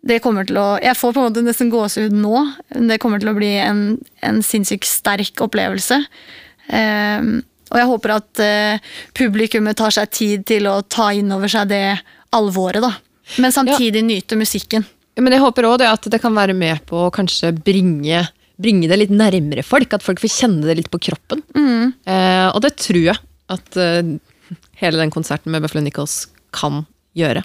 det 0.00 0.20
kommer 0.24 0.46
til 0.48 0.56
å, 0.56 0.78
Jeg 0.80 0.96
får 0.96 1.12
på 1.12 1.20
en 1.20 1.28
måte 1.28 1.44
nesten 1.44 1.70
gåsehud 1.72 2.14
nå. 2.16 2.40
Det 2.88 2.98
kommer 3.02 3.20
til 3.20 3.32
å 3.32 3.36
bli 3.36 3.52
en, 3.60 3.98
en 4.24 4.40
sinnssykt 4.44 4.88
sterk 4.88 5.42
opplevelse. 5.44 6.00
Um, 6.70 7.40
og 7.70 7.78
jeg 7.78 7.90
håper 7.90 8.14
at 8.14 8.42
uh, 8.42 8.94
publikummet 9.16 9.78
tar 9.78 9.94
seg 9.94 10.12
tid 10.14 10.46
til 10.48 10.70
å 10.70 10.80
ta 10.82 11.10
inn 11.16 11.30
over 11.34 11.52
seg 11.52 11.68
det 11.70 11.84
alvoret, 12.34 12.82
da. 12.82 12.94
Men 13.42 13.54
samtidig 13.54 14.02
nyte 14.06 14.38
musikken. 14.40 14.86
Men 15.20 15.36
jeg 15.36 15.44
håper 15.44 15.68
òg 15.68 15.84
at 15.84 16.08
det 16.10 16.22
kan 16.22 16.34
være 16.34 16.56
med 16.56 16.80
på 16.88 17.04
å 17.06 17.12
kanskje 17.14 17.52
bringe, 17.54 18.24
bringe 18.60 18.90
det 18.90 18.98
litt 19.00 19.14
nærmere 19.14 19.64
folk. 19.66 19.92
At 19.96 20.04
folk 20.06 20.22
får 20.22 20.34
kjenne 20.36 20.66
det 20.68 20.78
litt 20.80 20.92
på 20.92 21.02
kroppen. 21.10 21.44
Eh, 22.04 22.48
og 22.50 22.60
det 22.64 22.76
tror 22.80 23.02
jeg 23.12 23.20
at 23.50 23.80
eh, 23.80 24.16
hele 24.82 25.00
den 25.00 25.14
konserten 25.14 25.52
med 25.52 25.64
Buffalo 25.64 25.84
Nichols 25.84 26.26
kan 26.56 26.84
gjøre. 27.18 27.42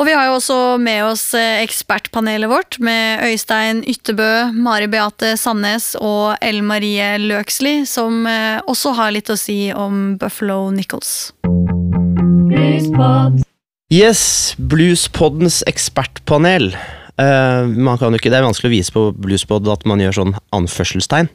Og 0.00 0.08
vi 0.08 0.14
har 0.16 0.26
jo 0.26 0.38
også 0.38 0.58
med 0.82 1.04
oss 1.04 1.28
eh, 1.38 1.60
ekspertpanelet 1.62 2.50
vårt 2.50 2.78
med 2.82 3.22
Øystein 3.28 3.84
Ytterbø, 3.86 4.50
Mari 4.56 4.88
Beate 4.90 5.36
Sandnes 5.38 5.92
og 6.00 6.40
Ellen 6.42 6.66
Marie 6.66 7.12
Løksli, 7.22 7.84
som 7.86 8.24
eh, 8.26 8.58
også 8.66 8.96
har 8.98 9.12
litt 9.14 9.30
å 9.30 9.38
si 9.38 9.68
om 9.70 10.16
Buffalo 10.18 10.72
Nichols. 10.74 11.30
Yes, 13.92 14.24
Bluespoddens 14.56 15.60
ekspertpanel. 15.68 16.72
Eh, 17.22 17.70
man 17.78 18.00
kan 18.00 18.12
jo 18.12 18.20
ikke, 18.20 18.32
det 18.32 18.40
er 18.40 18.46
vanskelig 18.46 18.70
å 18.70 18.74
vise 18.74 18.94
på 18.94 19.06
Bluespod 19.14 19.68
at 19.70 19.86
man 19.88 20.02
gjør 20.02 20.18
sånn 20.18 20.34
anførselstegn. 20.56 21.30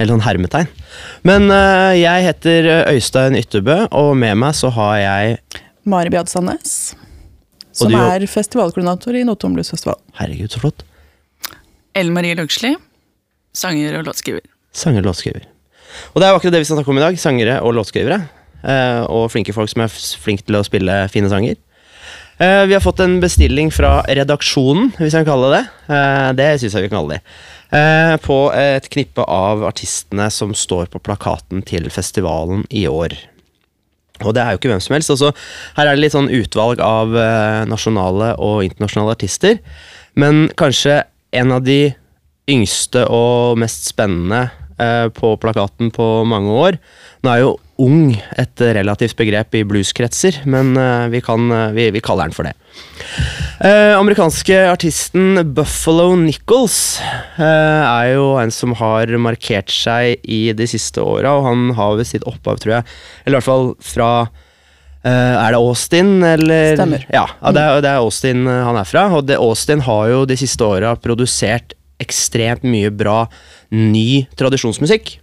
Eller 0.00 0.14
sånn 0.14 0.24
hermetegn. 0.24 0.68
Men 1.28 1.50
uh, 1.52 1.92
jeg 1.92 2.24
heter 2.24 2.68
Øystein 2.88 3.36
Ytterbø, 3.36 3.82
og 3.92 4.14
med 4.16 4.38
meg 4.40 4.56
så 4.56 4.70
har 4.72 4.94
jeg 4.96 5.34
Mari 5.84 6.12
Bjad 6.12 6.30
Sandnes. 6.32 6.94
Som 7.76 7.92
du 7.92 7.98
er 8.00 8.24
festivalkoordinator 8.24 9.18
i 9.20 9.26
Notodden 9.28 9.58
Bluesfestival. 9.58 10.00
Herregud, 10.16 10.48
så 10.54 10.62
flott. 10.62 10.86
Ellen 11.96 12.16
Marie 12.16 12.38
Løgsli, 12.38 12.72
sanger 13.56 14.00
og 14.00 14.08
låtskriver. 14.08 14.42
Sanger 14.72 15.04
og 15.04 15.12
låtskriver. 15.12 15.44
Og 16.14 16.20
det 16.20 16.26
er 16.26 16.32
jo 16.32 16.40
akkurat 16.40 16.56
det 16.56 16.62
vi 16.62 16.68
skal 16.68 16.80
snakke 16.80 16.94
om 16.94 17.00
i 17.00 17.04
dag. 17.04 17.20
Sangere 17.20 17.60
og 17.60 17.74
låtskrivere. 17.76 18.22
Uh, 18.60 19.04
og 19.08 19.30
flinke 19.32 19.54
folk 19.56 19.70
som 19.72 19.84
er 19.84 19.92
flinke 19.92 20.44
til 20.48 20.58
å 20.58 20.64
spille 20.66 21.02
fine 21.12 21.30
sanger. 21.32 21.60
Eh, 22.40 22.66
vi 22.66 22.74
har 22.74 22.80
fått 22.80 23.00
en 23.04 23.18
bestilling 23.20 23.68
fra 23.68 23.98
redaksjonen, 24.08 24.94
hvis 24.96 25.12
jeg 25.12 25.26
kan 25.26 25.34
kalle 25.34 25.50
det. 25.52 25.64
Eh, 25.92 26.28
det 26.38 26.46
Synes 26.62 26.72
jeg 26.72 26.86
vi 26.86 26.88
kan 26.88 27.02
kalle 27.02 27.18
det. 27.18 27.24
Uh, 27.70 28.16
på 28.18 28.36
et 28.50 28.88
knippe 28.90 29.22
av 29.30 29.60
artistene 29.62 30.24
som 30.34 30.50
står 30.58 30.88
på 30.90 30.98
plakaten 31.06 31.60
til 31.62 31.84
festivalen 31.86 32.64
i 32.66 32.88
år. 32.90 33.14
Og 34.24 34.34
det 34.34 34.42
er 34.42 34.50
jo 34.50 34.58
ikke 34.58 34.72
hvem 34.72 34.82
som 34.82 34.96
helst. 34.96 35.12
Altså, 35.14 35.30
her 35.76 35.86
er 35.86 35.94
det 35.94 36.02
litt 36.02 36.16
sånn 36.16 36.32
utvalg 36.34 36.82
av 36.82 37.14
nasjonale 37.70 38.32
og 38.42 38.64
internasjonale 38.66 39.14
artister. 39.14 39.60
Men 40.18 40.48
kanskje 40.58 41.04
en 41.30 41.54
av 41.54 41.62
de 41.62 41.94
yngste 42.50 43.06
og 43.06 43.60
mest 43.62 43.86
spennende 43.86 44.48
på 45.14 45.36
plakaten 45.40 45.94
på 45.94 46.10
mange 46.26 46.58
år. 46.66 46.80
Nå 47.22 47.32
er 47.32 47.44
jo 47.44 47.54
ung 47.80 48.12
et 48.38 48.62
relativt 48.76 49.16
begrep 49.18 49.56
i 49.56 49.64
blueskretser, 49.66 50.42
men 50.50 50.74
eh, 50.78 51.06
vi, 51.12 51.22
kan, 51.24 51.46
eh, 51.54 51.70
vi, 51.76 51.88
vi 51.94 52.02
kaller 52.04 52.28
den 52.28 52.36
for 52.36 52.48
det. 52.48 52.54
Eh, 53.60 53.92
amerikanske 53.96 54.56
artisten 54.70 55.40
Buffalo 55.56 56.14
Nichols 56.20 57.00
eh, 57.36 57.44
er 57.44 58.12
jo 58.14 58.34
en 58.40 58.52
som 58.54 58.72
har 58.78 59.10
markert 59.20 59.72
seg 59.72 60.20
i 60.24 60.42
de 60.56 60.68
siste 60.70 61.02
åra, 61.04 61.34
og 61.38 61.48
han 61.48 61.74
har 61.78 61.98
ved 62.00 62.08
sitt 62.08 62.26
opphav, 62.28 62.60
tror 62.62 62.78
jeg, 62.78 62.88
eller 63.24 63.36
i 63.36 63.38
hvert 63.40 63.48
fall 63.48 63.72
fra 63.84 64.10
eh, 65.04 65.34
Er 65.34 65.56
det 65.56 65.60
Austin, 65.60 66.14
eller? 66.24 66.76
Stemmer. 66.78 67.08
Ja, 67.12 67.26
det, 67.50 67.64
er, 67.64 67.84
det 67.84 67.92
er 67.92 68.04
Austin 68.04 68.44
han 68.48 68.80
er 68.80 68.88
fra. 68.88 69.08
Og 69.16 69.28
det, 69.28 69.40
Austin 69.40 69.84
har 69.88 70.08
jo 70.12 70.24
de 70.28 70.38
siste 70.40 70.64
åra 70.64 70.94
produsert 71.00 71.76
ekstremt 72.00 72.64
mye 72.64 72.88
bra 72.92 73.26
ny 73.76 74.24
tradisjonsmusikk, 74.40 75.18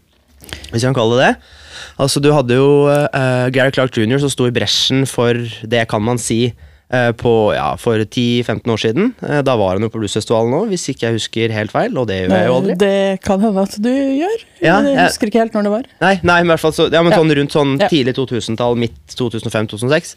hvis 0.69 0.83
jeg 0.83 0.91
kan 0.91 0.99
kalle 0.99 1.17
det 1.17 1.31
det. 1.31 1.55
Altså, 2.01 2.21
du 2.23 2.31
hadde 2.35 2.57
jo 2.57 2.87
uh, 2.87 3.47
Gary 3.53 3.73
Clark 3.75 3.95
jr. 3.97 4.19
som 4.23 4.31
sto 4.33 4.47
i 4.49 4.55
bresjen 4.55 5.05
for 5.09 5.37
det, 5.63 5.85
kan 5.91 6.03
man 6.03 6.19
si, 6.21 6.51
uh, 6.93 7.11
på, 7.17 7.33
ja, 7.55 7.69
for 7.79 8.01
10-15 8.03 8.73
år 8.73 8.81
siden. 8.81 9.13
Uh, 9.21 9.39
da 9.45 9.55
var 9.59 9.75
han 9.75 9.85
jo 9.85 9.91
på 9.93 10.01
Bluesfestivalen 10.01 10.53
nå, 10.53 10.63
hvis 10.71 10.87
ikke 10.93 11.07
jeg 11.07 11.17
husker 11.17 11.55
helt 11.55 11.73
feil, 11.73 11.97
og 11.99 12.09
det 12.09 12.19
gjør 12.23 12.35
jeg 12.35 12.49
jo 12.49 12.57
aldri. 12.59 12.77
Det 12.83 12.99
kan 13.25 13.41
hende 13.43 13.65
at 13.67 13.79
du 13.83 13.91
gjør. 13.93 14.45
Ja, 14.63 14.77
jeg 14.85 14.99
husker 14.99 15.31
ikke 15.31 15.43
helt 15.43 15.57
når 15.57 15.67
det 15.67 15.73
var. 15.75 15.89
Nei, 16.03 16.13
nei, 16.21 16.37
men 16.41 16.49
i 16.49 16.53
hvert 16.55 16.65
fall 16.65 16.75
så, 16.77 16.87
ja, 16.93 17.03
men 17.05 17.15
sånn 17.15 17.33
rundt 17.39 17.57
sånn 17.57 17.73
tidlig 17.87 18.17
2000-tall, 18.19 18.77
midt 18.79 19.17
2005-2006. 19.17 20.13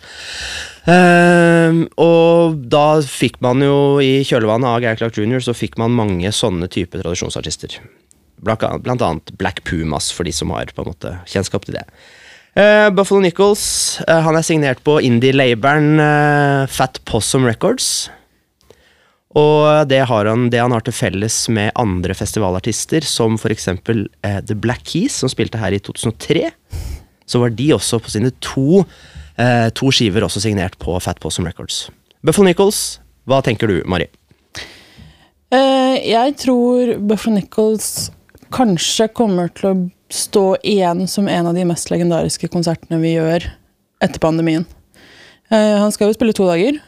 Uh, 0.91 1.87
og 2.01 2.61
da 2.73 2.87
fikk 3.05 3.41
man 3.45 3.65
jo 3.65 3.99
i 4.05 4.21
kjølvannet 4.27 4.71
av 4.71 4.85
Gary 4.85 5.01
Clark 5.01 5.19
jr. 5.21 5.43
så 5.45 5.57
fikk 5.57 5.77
man 5.81 5.97
mange 5.97 6.33
sånne 6.35 6.71
type 6.73 7.01
tradisjonsartister. 7.01 7.81
Blant 8.41 9.03
annet, 9.03 9.33
Black 9.39 9.65
Pumas, 9.69 10.11
for 10.13 10.25
de 10.25 10.33
som 10.33 10.53
har 10.55 10.73
på 10.75 10.85
en 10.85 10.93
måte 10.93 11.15
kjennskap 11.29 11.67
til 11.67 11.77
det. 11.77 11.85
Uh, 12.59 12.91
Buffalo 12.91 13.21
Nichols 13.23 14.01
uh, 14.09 14.19
han 14.27 14.35
er 14.35 14.43
signert 14.43 14.81
på 14.83 14.97
indie-labelen 15.07 16.01
uh, 16.03 16.67
Fat 16.71 16.99
Possum 17.07 17.47
Records. 17.47 18.11
Og 19.39 19.87
det, 19.87 20.01
han, 20.11 20.49
det 20.51 20.59
han 20.59 20.75
har 20.75 20.83
til 20.83 20.97
felles 20.97 21.37
med 21.55 21.71
andre 21.79 22.17
festivalartister, 22.19 23.07
som 23.07 23.39
f.eks. 23.39 23.69
Uh, 23.71 24.41
The 24.43 24.59
Black 24.59 24.83
Keys, 24.91 25.21
som 25.23 25.31
spilte 25.31 25.61
her 25.63 25.77
i 25.77 25.79
2003, 25.79 26.49
så 27.31 27.39
var 27.39 27.55
de 27.55 27.69
også 27.77 28.01
på 28.03 28.11
sine 28.11 28.33
to, 28.43 28.83
to 29.79 29.93
skiver 29.95 30.25
også 30.27 30.43
signert 30.43 30.75
på 30.83 30.97
Fat 31.01 31.21
Possum 31.23 31.47
Records. 31.47 31.85
Buffalo 32.27 32.49
Nichols, 32.49 32.99
hva 33.31 33.39
tenker 33.47 33.71
du, 33.71 33.77
Mari? 33.89 34.09
Jeg 35.55 36.35
tror 36.43 36.97
Buffalo 36.99 37.39
Nichols 37.39 38.11
kanskje 38.53 39.09
kommer 39.15 39.51
til 39.55 39.71
å 39.71 39.75
stå 40.11 40.45
igjen 40.67 41.07
som 41.09 41.29
en 41.31 41.51
av 41.51 41.57
de 41.57 41.65
mest 41.69 41.91
legendariske 41.93 42.51
konsertene 42.53 43.01
vi 43.03 43.15
gjør 43.15 43.47
etter 44.03 44.23
pandemien. 44.23 44.67
Eh, 45.51 45.77
han 45.79 45.93
skal 45.95 46.11
jo 46.11 46.17
spille 46.19 46.35
to 46.37 46.49
dager. 46.49 46.81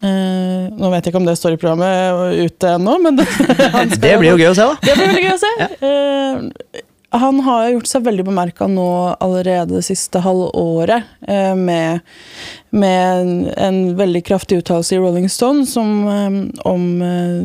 Eh, 0.00 0.68
nå 0.72 0.90
vet 0.92 1.04
jeg 1.04 1.12
ikke 1.12 1.20
om 1.20 1.26
det 1.28 1.36
står 1.36 1.56
i 1.56 1.60
programmet 1.60 2.38
ute 2.40 2.76
ennå, 2.76 2.98
men 3.04 3.16
det, 3.20 3.26
Det 4.00 4.14
blir 4.20 4.32
jo 4.32 4.38
gøy 4.40 4.52
å 4.52 4.56
se, 4.56 4.68
da. 4.68 4.78
Det 4.84 4.96
blir 4.96 5.10
veldig 5.12 5.26
gøy 5.26 5.34
å 5.34 5.42
se. 5.42 5.52
Eh, 5.90 6.86
han 7.10 7.40
har 7.42 7.68
gjort 7.72 7.88
seg 7.90 8.04
veldig 8.06 8.24
bemerka 8.28 8.68
nå 8.70 8.90
allerede 9.18 9.80
det 9.80 9.86
siste 9.88 10.22
halvåret 10.22 11.08
eh, 11.26 11.56
med, 11.58 12.04
med 12.70 13.22
en, 13.22 13.32
en 13.56 13.80
veldig 13.98 14.22
kraftig 14.28 14.60
uttalelse 14.62 14.94
i 14.94 15.00
Rolling 15.02 15.26
Stone 15.32 15.66
som, 15.66 15.90
eh, 16.06 16.38
om, 16.70 16.84
eh, 17.02 17.40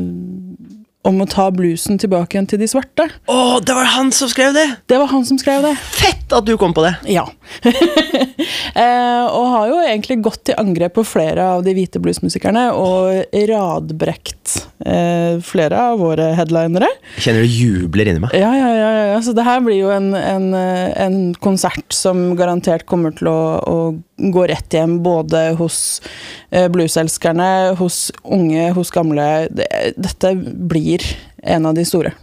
om 1.05 1.21
å 1.21 1.27
ta 1.29 1.47
bluesen 1.53 1.99
tilbake 2.01 2.35
igjen 2.35 2.47
til 2.49 2.61
de 2.61 2.69
svarte. 2.69 3.07
Å, 3.29 3.37
det 3.65 3.75
var 3.77 3.91
han 3.95 4.11
som 4.15 4.29
skrev 4.31 4.55
det! 4.57 4.65
Det 4.89 4.97
var 5.01 5.11
han 5.11 5.25
som 5.27 5.39
skrev 5.41 5.65
det. 5.65 5.75
Fett 5.77 6.33
at 6.33 6.47
du 6.47 6.55
kom 6.59 6.73
på 6.75 6.83
det! 6.85 6.95
Ja. 7.13 7.27
eh, 7.65 9.25
og 9.25 9.45
har 9.53 9.69
jo 9.69 9.81
egentlig 9.83 10.19
gått 10.25 10.41
til 10.49 10.57
angrep 10.59 10.97
på 10.97 11.05
flere 11.07 11.45
av 11.55 11.65
de 11.65 11.75
hvite 11.77 12.01
bluesmusikerne 12.01 12.67
og 12.73 13.35
radbrekt 13.51 14.55
eh, 14.85 15.37
flere 15.45 15.83
av 15.91 16.01
våre 16.01 16.31
headlinere. 16.37 16.89
Jeg 17.17 17.27
kjenner 17.27 17.45
du 17.45 17.53
jubler 17.53 18.09
inni 18.09 18.25
meg. 18.25 18.33
Ja, 18.37 18.51
ja, 18.57 18.71
ja, 18.73 18.89
ja, 18.97 19.05
ja. 19.13 19.21
Så 19.25 19.35
det 19.37 19.45
her 19.45 19.61
blir 19.65 19.77
jo 19.77 19.93
en, 19.93 20.11
en, 20.17 20.49
eh, 20.57 20.89
en 21.05 21.19
konsert 21.43 21.93
som 21.93 22.31
garantert 22.39 22.87
kommer 22.89 23.13
til 23.15 23.29
å, 23.31 23.39
å 23.61 23.77
gå 24.17 24.47
rett 24.47 24.73
hjem 24.73 24.99
både 25.03 25.49
hos 25.59 26.01
eh, 26.49 26.67
blueselskerne, 26.71 27.75
hos 27.79 28.11
unge, 28.23 28.69
hos 28.75 28.91
gamle. 28.93 29.47
Dette 29.51 30.33
blir 30.35 31.03
en 31.43 31.67
av 31.69 31.75
de 31.75 31.85
store. 31.87 32.13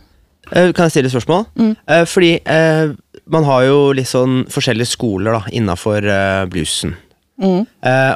Eh, 0.51 0.73
Kan 0.73 0.89
jeg 0.89 0.97
stille 0.97 1.11
et 1.11 1.15
spørsmål? 1.15 1.47
Mm. 1.59 1.75
Fordi 2.09 2.33
eh, 2.41 2.95
man 3.33 3.49
har 3.49 3.67
jo 3.69 3.79
litt 3.97 4.11
sånn 4.11 4.45
forskjellige 4.53 4.95
skoler 4.95 5.39
da, 5.39 5.43
innafor 5.53 6.09
bluesen. 6.53 6.97
Mm. 7.43 7.65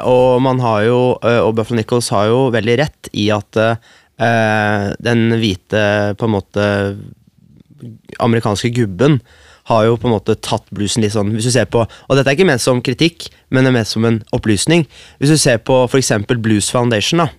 og 0.07 0.37
man 0.39 0.61
har 0.61 0.83
jo, 0.85 0.97
og 1.19 1.49
Buffalo 1.57 1.75
Nichols 1.81 2.07
har 2.13 2.29
jo 2.29 2.37
veldig 2.53 2.75
rett 2.79 3.09
i 3.17 3.25
at 3.33 3.57
den 5.03 5.23
hvite 5.41 5.81
på 6.15 6.29
en 6.29 6.31
måte 6.31 6.67
amerikanske 8.23 8.71
gubben 8.77 9.17
har 9.67 9.83
jo 9.87 9.97
på 9.99 10.07
en 10.07 10.15
måte 10.15 10.35
tatt 10.39 10.63
bluesen 10.71 11.03
litt 11.03 11.11
sånn 11.15 11.33
Hvis 11.35 11.49
du 11.49 11.51
ser 11.51 11.67
på, 11.67 11.81
og 11.83 12.15
dette 12.15 12.31
er 12.31 12.37
ikke 12.37 12.47
ment 12.47 12.63
som 12.63 12.79
kritikk, 12.83 13.27
men 13.51 13.65
det 13.67 13.73
er 13.73 13.77
ment 13.79 13.89
som 13.89 14.05
en 14.07 14.21
opplysning. 14.35 14.85
Hvis 15.19 15.33
du 15.35 15.37
ser 15.41 15.59
på 15.59 15.81
f.eks. 15.89 16.13
Blues 16.39 16.71
Foundation, 16.71 17.25
da, 17.25 17.29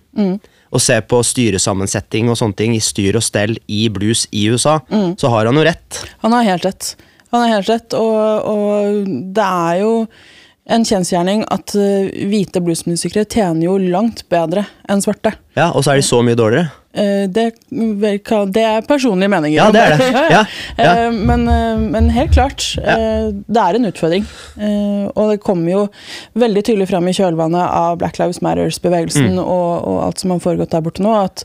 og 0.69 0.81
ser 0.85 1.01
på 1.09 1.23
styresammensetting 1.25 2.29
og 2.29 2.37
sånne 2.37 2.57
ting 2.59 2.75
i 2.77 2.81
styr 2.83 3.17
og 3.17 3.25
stell 3.25 3.55
i 3.65 3.87
blues 3.89 4.27
i 4.31 4.45
USA, 4.53 4.77
så 5.17 5.31
har 5.33 5.49
han 5.49 5.57
jo 5.57 5.65
rett. 5.65 6.03
Han 6.21 6.35
har 6.37 6.45
helt 6.51 6.67
rett. 6.69 6.91
Han 7.33 7.45
har 7.45 7.55
helt 7.57 7.69
rett, 7.69 7.93
og, 7.97 8.45
og 8.49 9.09
det 9.33 9.45
er 9.45 9.81
jo 9.83 9.93
en 10.69 10.85
kjensgjerning 10.85 11.43
at 11.49 11.73
eh, 11.77 12.09
hvite 12.29 12.61
bluesmusikere 12.61 13.25
tjener 13.25 13.65
jo 13.65 13.77
langt 13.81 14.23
bedre 14.29 14.67
enn 14.89 15.01
svarte. 15.01 15.33
Ja, 15.57 15.71
Og 15.73 15.81
så 15.81 15.93
er 15.95 16.01
de 16.01 16.05
så 16.05 16.21
mye 16.25 16.37
dårligere. 16.37 16.69
Eh, 16.93 17.27
Det, 17.29 17.43
det 17.69 18.63
er 18.65 18.81
personlige 18.87 19.29
meninger. 19.29 19.55
Ja, 19.59 19.67
det 19.71 19.81
er 19.81 19.97
det. 19.97 20.07
Ja, 20.35 20.43
ja. 20.77 20.93
Eh, 21.05 21.11
Men, 21.13 21.47
eh, 21.47 21.77
men 21.93 22.09
helt 22.09 22.31
klart, 22.33 22.65
ja. 22.81 22.95
det 23.31 23.61
er 23.61 23.75
en 23.77 23.85
utfordring. 23.91 24.25
Og 25.15 25.29
det 25.31 25.39
kommer 25.43 25.71
jo 25.71 25.83
veldig 26.39 26.63
tydelig 26.65 26.87
fram 26.89 27.07
i 27.07 27.13
kjølvannet 27.13 27.61
av 27.61 27.97
Black 28.01 28.17
Lives 28.19 28.41
Matters-bevegelsen 28.41 29.35
Mm. 29.35 29.43
og, 29.43 29.87
og 29.87 29.99
alt 30.07 30.19
som 30.23 30.31
har 30.33 30.39
foregått 30.43 30.71
der 30.73 30.81
borte 30.85 31.03
nå, 31.05 31.13
at 31.23 31.43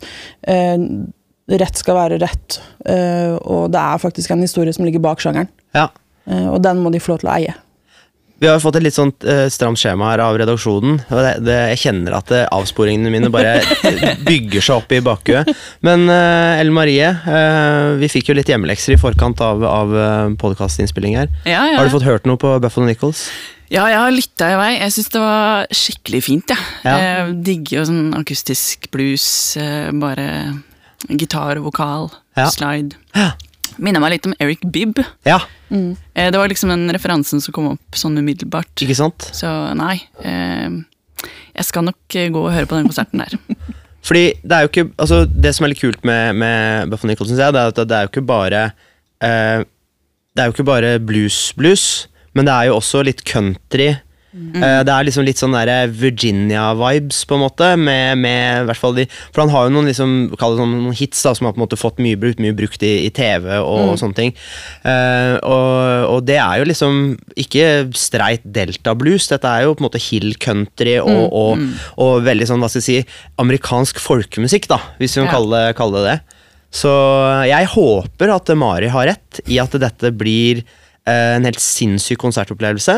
rett 1.61 1.77
skal 1.77 1.99
være 1.99 2.19
rett. 2.23 2.59
Og 3.45 3.69
det 3.73 3.81
er 3.81 4.01
faktisk 4.01 4.31
en 4.33 4.41
historie 4.45 4.73
som 4.73 4.85
ligger 4.87 5.03
bak 5.05 5.21
sjangeren. 5.21 5.49
Ja. 5.77 5.89
Og 6.49 6.63
den 6.65 6.81
må 6.81 6.91
de 6.93 7.01
få 7.05 7.13
lov 7.15 7.21
til 7.25 7.29
å 7.29 7.35
eie. 7.37 7.55
Vi 8.43 8.49
har 8.51 8.59
fått 8.61 8.77
et 8.77 8.83
litt 8.85 8.97
sånt 8.97 9.25
uh, 9.25 9.47
stramt 9.49 9.79
skjema 9.81 10.09
her 10.11 10.21
av 10.25 10.37
redaksjonen. 10.41 10.99
og 11.09 11.21
det, 11.23 11.33
det, 11.47 11.55
Jeg 11.71 11.79
kjenner 11.85 12.17
at 12.19 12.33
uh, 12.35 12.43
avsporingene 12.53 13.13
mine 13.15 13.31
bare 13.33 13.61
bygger 14.29 14.61
seg 14.67 14.81
opp 14.83 14.93
i 14.93 14.99
bakhuet. 15.07 15.49
Men 15.87 16.09
uh, 16.11 16.59
Ellen 16.59 16.75
Marie, 16.77 17.07
eh, 17.09 17.95
vi 18.03 18.11
fikk 18.11 18.29
jo 18.33 18.37
litt 18.37 18.51
hjemmelekser 18.51 18.97
i 18.97 19.01
forkant 19.01 19.41
av, 19.45 19.63
av 19.65 19.95
podkastinnspilling 20.43 21.17
her. 21.23 21.31
Ja, 21.47 21.63
ja. 21.71 21.79
Har 21.79 21.89
du 21.89 21.95
fått 21.95 22.09
hørt 22.09 22.27
noe 22.29 22.41
på 22.43 22.53
Buffalo 22.61 22.89
Nichols? 22.91 23.29
Ja, 23.73 23.87
jeg 23.89 23.97
har 24.03 24.13
lytta 24.13 24.51
i 24.53 24.59
vei. 24.61 24.71
Jeg 24.83 24.93
syns 24.99 25.09
det 25.15 25.23
var 25.23 25.71
skikkelig 25.73 26.21
fint. 26.27 26.53
Ja. 26.53 26.59
Ja. 26.85 26.99
Jeg 27.07 27.39
digger 27.47 27.79
jo 27.81 27.87
sånn 27.89 28.13
akustisk 28.19 28.91
blues. 28.93 29.25
eh, 29.57 29.89
Bare 30.03 30.29
gitar, 31.09 31.63
vokal, 31.65 32.11
Ja. 32.37 32.51
slide. 32.51 32.99
Ja. 33.17 33.31
Minner 33.79 34.01
meg 34.03 34.13
litt 34.17 34.27
om 34.29 34.35
Eric 34.41 34.61
Bibb. 34.71 35.01
Ja, 35.27 35.41
Eh, 35.75 36.31
Det 36.31 36.39
var 36.39 36.47
liksom 36.49 36.71
den 36.71 36.91
referansen 36.95 37.41
som 37.43 37.53
kom 37.53 37.67
opp 37.73 37.97
sånn 37.99 38.17
umiddelbart. 38.21 38.71
ikke 38.79 38.95
sant? 38.95 39.31
Så 39.35 39.49
nei. 39.75 39.97
eh, 40.23 40.71
Jeg 41.57 41.65
skal 41.65 41.83
nok 41.89 42.15
eh, 42.15 42.29
gå 42.31 42.39
og 42.45 42.53
høre 42.55 42.67
på 42.71 42.77
den 42.79 42.87
konserten 42.87 43.19
der. 43.25 43.35
Fordi 44.05 44.35
det 44.45 44.53
er 44.53 44.67
jo 44.67 44.69
ikke 44.69 44.85
Altså, 45.01 45.25
det 45.27 45.55
som 45.57 45.65
er 45.65 45.73
litt 45.73 45.81
kult 45.81 46.05
med, 46.05 46.37
med 46.37 46.91
Buffon 46.93 47.09
Nicholson, 47.09 47.37
jeg, 47.41 47.53
det 47.57 47.61
er 47.63 47.73
at 47.73 47.81
det 47.89 47.97
er 47.97 48.03
jo 48.05 48.11
ikke 48.13 48.27
bare 48.29 48.63
eh, 49.25 49.65
Det 50.37 50.43
er 50.43 50.47
jo 50.51 50.53
ikke 50.55 50.67
bare 50.69 50.99
blues-blues, 51.01 52.07
men 52.35 52.45
det 52.47 52.53
er 52.55 52.69
jo 52.69 52.77
også 52.79 53.03
litt 53.07 53.25
country. 53.25 53.95
Eh, 54.35 54.81
det 54.83 54.91
er 54.91 55.05
liksom 55.07 55.25
litt 55.27 55.39
sånn 55.39 55.55
Virginia-vibes, 55.95 57.21
på 57.29 57.37
en 57.37 57.43
måte. 57.45 57.69
Med, 57.79 58.19
med 58.19 58.67
de 58.67 59.07
For 59.31 59.43
han 59.45 59.53
har 59.53 59.69
jo 59.69 59.75
noen 59.77 59.87
liksom 59.91 60.15
sånn, 60.35 60.75
noen 60.83 60.97
hits 60.99 61.23
da 61.23 61.35
som 61.37 61.47
har 61.47 61.55
på 61.55 61.61
en 61.61 61.65
måte 61.67 61.79
fått 61.79 62.03
mye 62.03 62.19
brukt, 62.19 62.43
mye 62.43 62.57
brukt 62.57 62.83
i, 62.83 63.07
i 63.07 63.13
TV 63.15 63.47
og, 63.61 63.93
og 63.95 64.01
sånne 64.01 64.19
ting. 64.19 64.35
Uh, 64.83 65.39
og, 65.47 66.11
og 66.17 66.27
det 66.27 66.41
er 66.43 66.61
jo 66.63 66.69
liksom 66.73 67.01
ikke 67.41 67.69
streit 67.99 68.43
delta-blues. 68.45 69.31
Dette 69.31 69.51
er 69.51 69.69
jo 69.69 69.77
på 69.79 69.85
en 69.85 69.89
måte 69.89 70.03
hill 70.03 70.35
country 70.43 70.99
og, 70.99 71.25
og, 71.31 71.65
og 72.03 72.27
veldig 72.27 72.51
sånn, 72.51 72.63
hva 72.65 72.73
skal 72.73 72.83
jeg 72.83 73.07
si, 73.07 73.19
amerikansk 73.41 74.03
folkemusikk, 74.03 74.67
da, 74.73 74.81
hvis 74.99 75.15
vi 75.17 75.23
kan 75.23 75.31
Ja. 75.31 75.35
kalle, 75.39 75.65
det- 75.69 75.77
kalle 75.79 76.01
det 76.03 76.11
det. 76.11 76.21
Så 76.75 76.91
jeg 77.47 77.69
håper 77.71 78.33
at 78.35 78.51
Mari 78.59 78.89
har 78.91 79.07
rett 79.07 79.39
i 79.47 79.61
at 79.63 79.71
dette 79.79 80.11
blir 80.11 80.65
eh, 81.07 81.37
en 81.37 81.45
helt 81.47 81.63
sinnssyk 81.63 82.19
konsertopplevelse. 82.19 82.97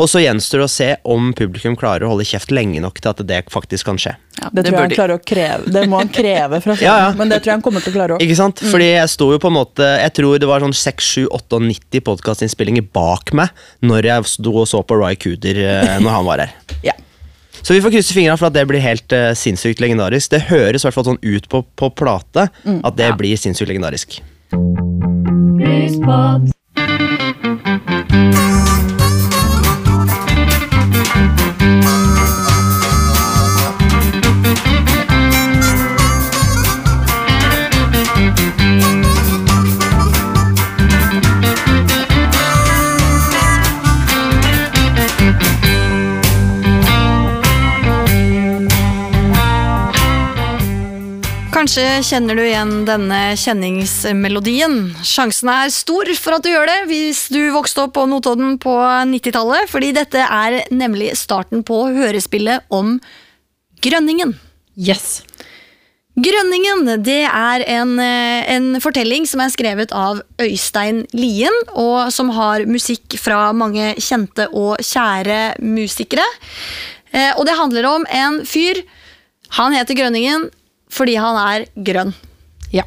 Og 0.00 0.08
så 0.08 0.22
gjenstår 0.22 0.62
det 0.62 0.64
å 0.64 0.70
se 0.72 0.86
om 1.04 1.26
publikum 1.36 1.74
klarer 1.78 2.06
å 2.06 2.12
holde 2.14 2.24
kjeft 2.26 2.50
lenge 2.54 2.80
nok 2.80 2.96
til 3.02 3.10
at 3.12 3.20
det 3.28 3.42
faktisk 3.52 3.84
kan 3.90 3.98
skje. 4.00 4.14
Ja, 4.40 4.48
Det, 4.48 4.64
tror 4.64 4.72
jeg 4.72 4.80
han 4.80 4.88
de- 4.88 4.96
klarer 4.96 5.14
å 5.18 5.22
kreve. 5.22 5.68
Det 5.74 5.82
må 5.92 5.98
han 6.00 6.08
kreve 6.08 6.60
fra 6.64 6.74
seg, 6.78 6.86
Ja, 6.88 6.94
ja. 7.04 7.10
men 7.18 7.28
det 7.28 7.42
tror 7.42 7.52
jeg 7.52 7.58
han 7.60 7.64
kommer 7.66 7.84
til 7.84 7.92
å 7.92 7.96
klare 7.98 8.16
òg. 8.16 8.24
Ikke 8.24 8.38
sant? 8.40 8.62
Fordi 8.72 8.88
jeg 8.88 9.12
sto 9.12 9.28
jo 9.34 9.38
på 9.38 9.50
en 9.52 9.56
måte 9.58 9.84
Jeg 10.00 10.14
tror 10.16 10.38
det 10.40 10.48
var 10.48 10.64
sånn 10.64 10.72
6, 10.74 11.10
7, 11.20 11.26
8 11.28 11.58
og 11.60 11.66
90 11.68 12.04
podkastinnspillinger 12.08 12.88
bak 12.96 13.34
meg 13.36 13.52
når 13.84 14.08
jeg 14.08 14.30
sto 14.32 14.54
og 14.64 14.66
så 14.72 14.80
på 14.82 14.96
Ry 14.98 15.12
Cooder 15.20 15.60
eh, 15.60 15.98
når 16.00 16.16
han 16.18 16.28
var 16.30 16.46
her. 16.46 16.56
Ja. 16.88 16.96
Så 17.62 17.76
vi 17.76 17.82
får 17.84 17.92
krysse 17.94 18.16
fingrene 18.16 18.34
for 18.40 18.48
at 18.48 18.56
det 18.56 18.64
blir 18.66 18.82
helt 18.82 19.12
uh, 19.14 19.28
sinnssykt 19.38 19.78
legendarisk. 19.78 20.32
Det 20.34 20.40
høres 20.48 20.82
i 20.82 20.88
hvert 20.88 20.96
fall 20.96 21.06
sånn 21.12 21.20
ut 21.22 21.46
på, 21.52 21.60
på 21.78 21.92
plate 21.94 22.48
at 22.50 22.96
det 22.98 23.12
blir 23.20 23.38
sinnssykt 23.38 23.70
legendarisk. 23.70 24.18
Kanskje 51.62 52.00
kjenner 52.02 52.34
du 52.34 52.42
igjen 52.42 52.70
denne 52.82 53.36
kjenningsmelodien. 53.38 54.72
Sjansen 55.06 55.46
er 55.52 55.68
stor 55.70 56.08
for 56.18 56.34
at 56.34 56.42
du 56.42 56.48
gjør 56.50 56.66
det 56.66 56.78
hvis 56.88 57.20
du 57.30 57.38
vokste 57.54 57.84
opp 57.84 57.92
på 57.94 58.02
Notodden 58.10 58.56
på 58.58 58.72
90-tallet, 59.06 59.68
fordi 59.70 59.92
dette 59.94 60.24
er 60.26 60.56
nemlig 60.74 61.12
starten 61.20 61.60
på 61.62 61.76
hørespillet 61.94 62.64
om 62.74 62.96
Grønningen. 63.78 64.32
Yes. 64.74 65.20
Grønningen 66.18 66.96
det 67.06 67.20
er 67.28 67.62
en, 67.76 67.92
eh, 68.02 68.42
en 68.56 68.80
fortelling 68.82 69.28
som 69.30 69.44
er 69.44 69.52
skrevet 69.54 69.94
av 69.94 70.18
Øystein 70.42 71.04
Lien, 71.14 71.54
og 71.78 72.10
som 72.10 72.32
har 72.34 72.66
musikk 72.66 73.14
fra 73.22 73.52
mange 73.54 73.92
kjente 74.02 74.48
og 74.50 74.82
kjære 74.82 75.62
musikere. 75.62 76.26
Eh, 77.12 77.30
Og 77.38 77.46
det 77.46 77.54
handler 77.54 77.86
om 77.86 78.04
en 78.10 78.40
fyr. 78.42 78.82
Han 79.60 79.72
heter 79.78 79.94
Grønningen 79.94 80.50
fordi 80.92 81.16
han 81.20 81.38
er 81.40 81.66
grønn. 81.88 82.12
Ja. 82.72 82.84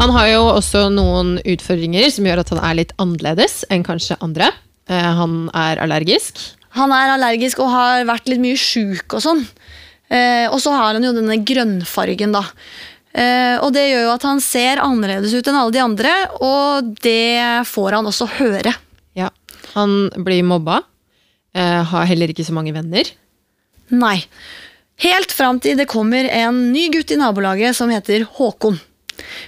Han 0.00 0.12
har 0.14 0.28
jo 0.32 0.42
også 0.56 0.86
noen 0.92 1.34
utfordringer 1.44 2.08
som 2.14 2.26
gjør 2.28 2.42
at 2.42 2.52
han 2.54 2.62
er 2.64 2.78
litt 2.78 2.94
annerledes 3.02 3.60
enn 3.70 3.82
kanskje 3.86 4.16
andre. 4.24 4.50
Eh, 4.90 5.10
Han 5.18 5.48
er 5.54 5.80
allergisk. 5.84 6.38
Han 6.78 6.92
er 6.94 7.12
allergisk 7.16 7.58
og 7.62 7.70
har 7.74 8.04
vært 8.08 8.28
litt 8.30 8.40
mye 8.42 8.56
sjuk 8.58 9.16
og 9.18 9.22
sånn. 9.24 9.42
Eh, 10.10 10.46
og 10.50 10.58
så 10.62 10.72
har 10.74 10.94
han 10.96 11.04
jo 11.06 11.12
denne 11.14 11.36
grønnfargen, 11.46 12.32
da. 12.34 12.44
Eh, 13.12 13.56
og 13.62 13.72
det 13.74 13.88
gjør 13.90 14.04
jo 14.06 14.14
at 14.14 14.24
han 14.26 14.40
ser 14.42 14.80
annerledes 14.82 15.34
ut 15.34 15.46
enn 15.50 15.58
alle 15.58 15.74
de 15.74 15.82
andre, 15.82 16.14
og 16.40 16.94
det 17.02 17.66
får 17.66 17.98
han 17.98 18.06
også 18.10 18.28
høre. 18.38 18.72
Ja. 19.18 19.28
Han 19.74 20.08
blir 20.24 20.42
mobba. 20.46 20.80
eh, 21.54 21.82
Har 21.90 22.06
heller 22.06 22.30
ikke 22.30 22.46
så 22.46 22.54
mange 22.54 22.72
venner. 22.74 23.04
Nei. 23.90 24.20
Helt 25.00 25.32
fram 25.32 25.60
til 25.62 25.78
det 25.80 25.88
kommer 25.90 26.28
en 26.28 26.70
ny 26.74 26.88
gutt 26.92 27.12
i 27.14 27.18
nabolaget 27.20 27.76
som 27.76 27.92
heter 27.92 28.26
Håkon. 28.36 28.78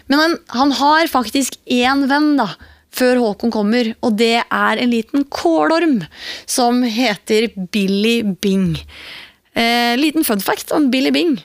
Men 0.09 0.19
han, 0.21 0.37
han 0.53 0.73
har 0.79 1.11
faktisk 1.12 1.59
én 1.69 2.07
venn 2.11 2.37
da, 2.41 2.49
før 2.93 3.21
Håkon 3.21 3.53
kommer, 3.53 3.93
og 4.05 4.17
det 4.21 4.43
er 4.43 4.81
en 4.81 4.93
liten 4.93 5.25
kålorm 5.33 6.03
som 6.49 6.83
heter 6.85 7.51
Billy 7.73 8.23
Bing. 8.23 8.77
Eh, 9.53 9.97
liten 10.01 10.25
fun 10.25 10.41
fact 10.41 10.73
om 10.73 10.91
Billy 10.93 11.12
Bing. 11.12 11.37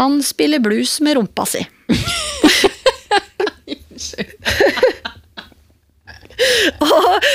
Han 0.00 0.20
spiller 0.24 0.62
blues 0.62 1.00
med 1.04 1.16
rumpa 1.18 1.46
si. 1.48 1.64
og, 6.80 7.26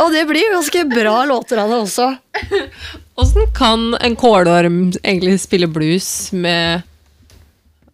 og 0.00 0.12
det 0.14 0.24
blir 0.28 0.52
ganske 0.54 0.84
bra 0.90 1.24
låter 1.28 1.60
av 1.62 1.72
det 1.72 1.78
også. 1.84 2.06
Åssen 3.20 3.46
kan 3.56 3.94
en 4.00 4.16
kålorm 4.16 4.90
egentlig 5.02 5.38
spille 5.42 5.68
blues 5.70 6.30
med, 6.32 6.82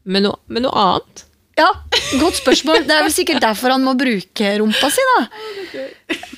med, 0.05 0.27
noe, 0.29 0.39
med 0.47 0.67
noe 0.67 0.83
annet? 0.87 1.23
Ja, 1.57 1.71
Godt 2.21 2.37
spørsmål. 2.43 2.83
Det 2.85 2.93
er 2.93 3.07
vel 3.07 3.15
sikkert 3.15 3.41
derfor 3.41 3.73
han 3.73 3.85
må 3.87 3.95
bruke 3.97 4.51
rumpa 4.61 4.91
si. 4.93 5.05
da. 5.09 5.21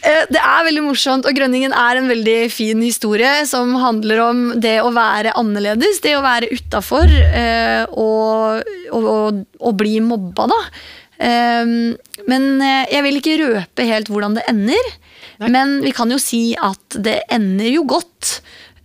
Eh, 0.06 0.20
Det 0.30 0.38
er 0.38 0.66
veldig 0.68 0.84
morsomt, 0.86 1.26
og 1.26 1.34
Grønningen 1.34 1.74
er 1.74 1.98
en 1.98 2.06
veldig 2.08 2.36
fin 2.54 2.80
historie 2.86 3.32
som 3.50 3.74
handler 3.82 4.22
om 4.28 4.44
det 4.62 4.76
å 4.80 4.92
være 4.94 5.34
annerledes, 5.40 5.98
det 6.06 6.14
å 6.16 6.22
være 6.24 6.52
utafor 6.54 7.10
og, 7.90 8.70
og, 8.94 9.10
og, 9.16 9.42
og 9.58 9.76
bli 9.82 9.98
mobba, 10.06 10.46
da. 10.54 10.60
Eh, 11.18 11.74
Men 12.30 12.48
eh, 12.62 12.86
jeg 12.94 13.04
vil 13.08 13.18
ikke 13.18 13.36
røpe 13.42 13.88
helt 13.90 14.14
hvordan 14.14 14.38
det 14.38 14.46
ender. 14.54 14.92
Men 15.50 15.80
vi 15.84 15.90
kan 15.94 16.10
jo 16.10 16.16
si 16.22 16.54
at 16.58 16.96
det 16.98 17.20
ender 17.30 17.68
jo 17.70 17.84
godt. 17.90 18.38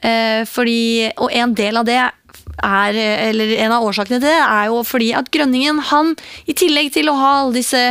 Eh, 0.03 0.43
Fordi, 0.49 1.09
og 1.17 1.31
en 1.31 1.55
del 1.57 1.79
av 1.79 1.87
det 1.87 1.99
er, 2.03 2.99
eller 3.29 3.55
en 3.63 3.73
av 3.75 3.87
årsakene 3.87 4.19
til 4.19 4.27
det 4.27 4.37
er 4.37 4.69
jo 4.69 4.83
fordi 4.85 5.09
at 5.17 5.31
Grønningen, 5.33 5.79
han 5.89 6.13
i 6.45 6.55
tillegg 6.57 6.91
til 6.93 7.09
å 7.09 7.17
ha 7.17 7.31
alle 7.41 7.55
disse 7.57 7.81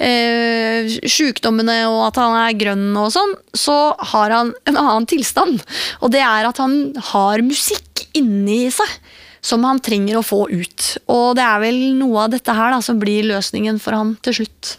eh, 0.00 0.90
sjukdommene 1.04 1.82
og 1.90 2.02
at 2.08 2.20
han 2.22 2.36
er 2.40 2.58
grønn 2.58 2.88
og 2.98 3.10
sånn, 3.14 3.34
så 3.52 3.92
har 4.12 4.34
han 4.34 4.52
en 4.70 4.78
annen 4.80 5.08
tilstand. 5.10 5.62
Og 6.00 6.14
det 6.14 6.22
er 6.24 6.48
at 6.48 6.60
han 6.62 6.94
har 7.12 7.44
musikk 7.46 8.06
inni 8.16 8.68
seg 8.74 9.00
som 9.40 9.64
han 9.64 9.80
trenger 9.80 10.18
å 10.18 10.26
få 10.26 10.44
ut. 10.52 10.94
Og 11.12 11.36
det 11.38 11.44
er 11.44 11.62
vel 11.62 11.80
noe 11.96 12.26
av 12.26 12.34
dette 12.34 12.54
her 12.56 12.74
da, 12.74 12.80
som 12.84 13.00
blir 13.00 13.28
løsningen 13.28 13.80
for 13.80 13.96
han 13.96 14.14
til 14.24 14.42
slutt. 14.42 14.76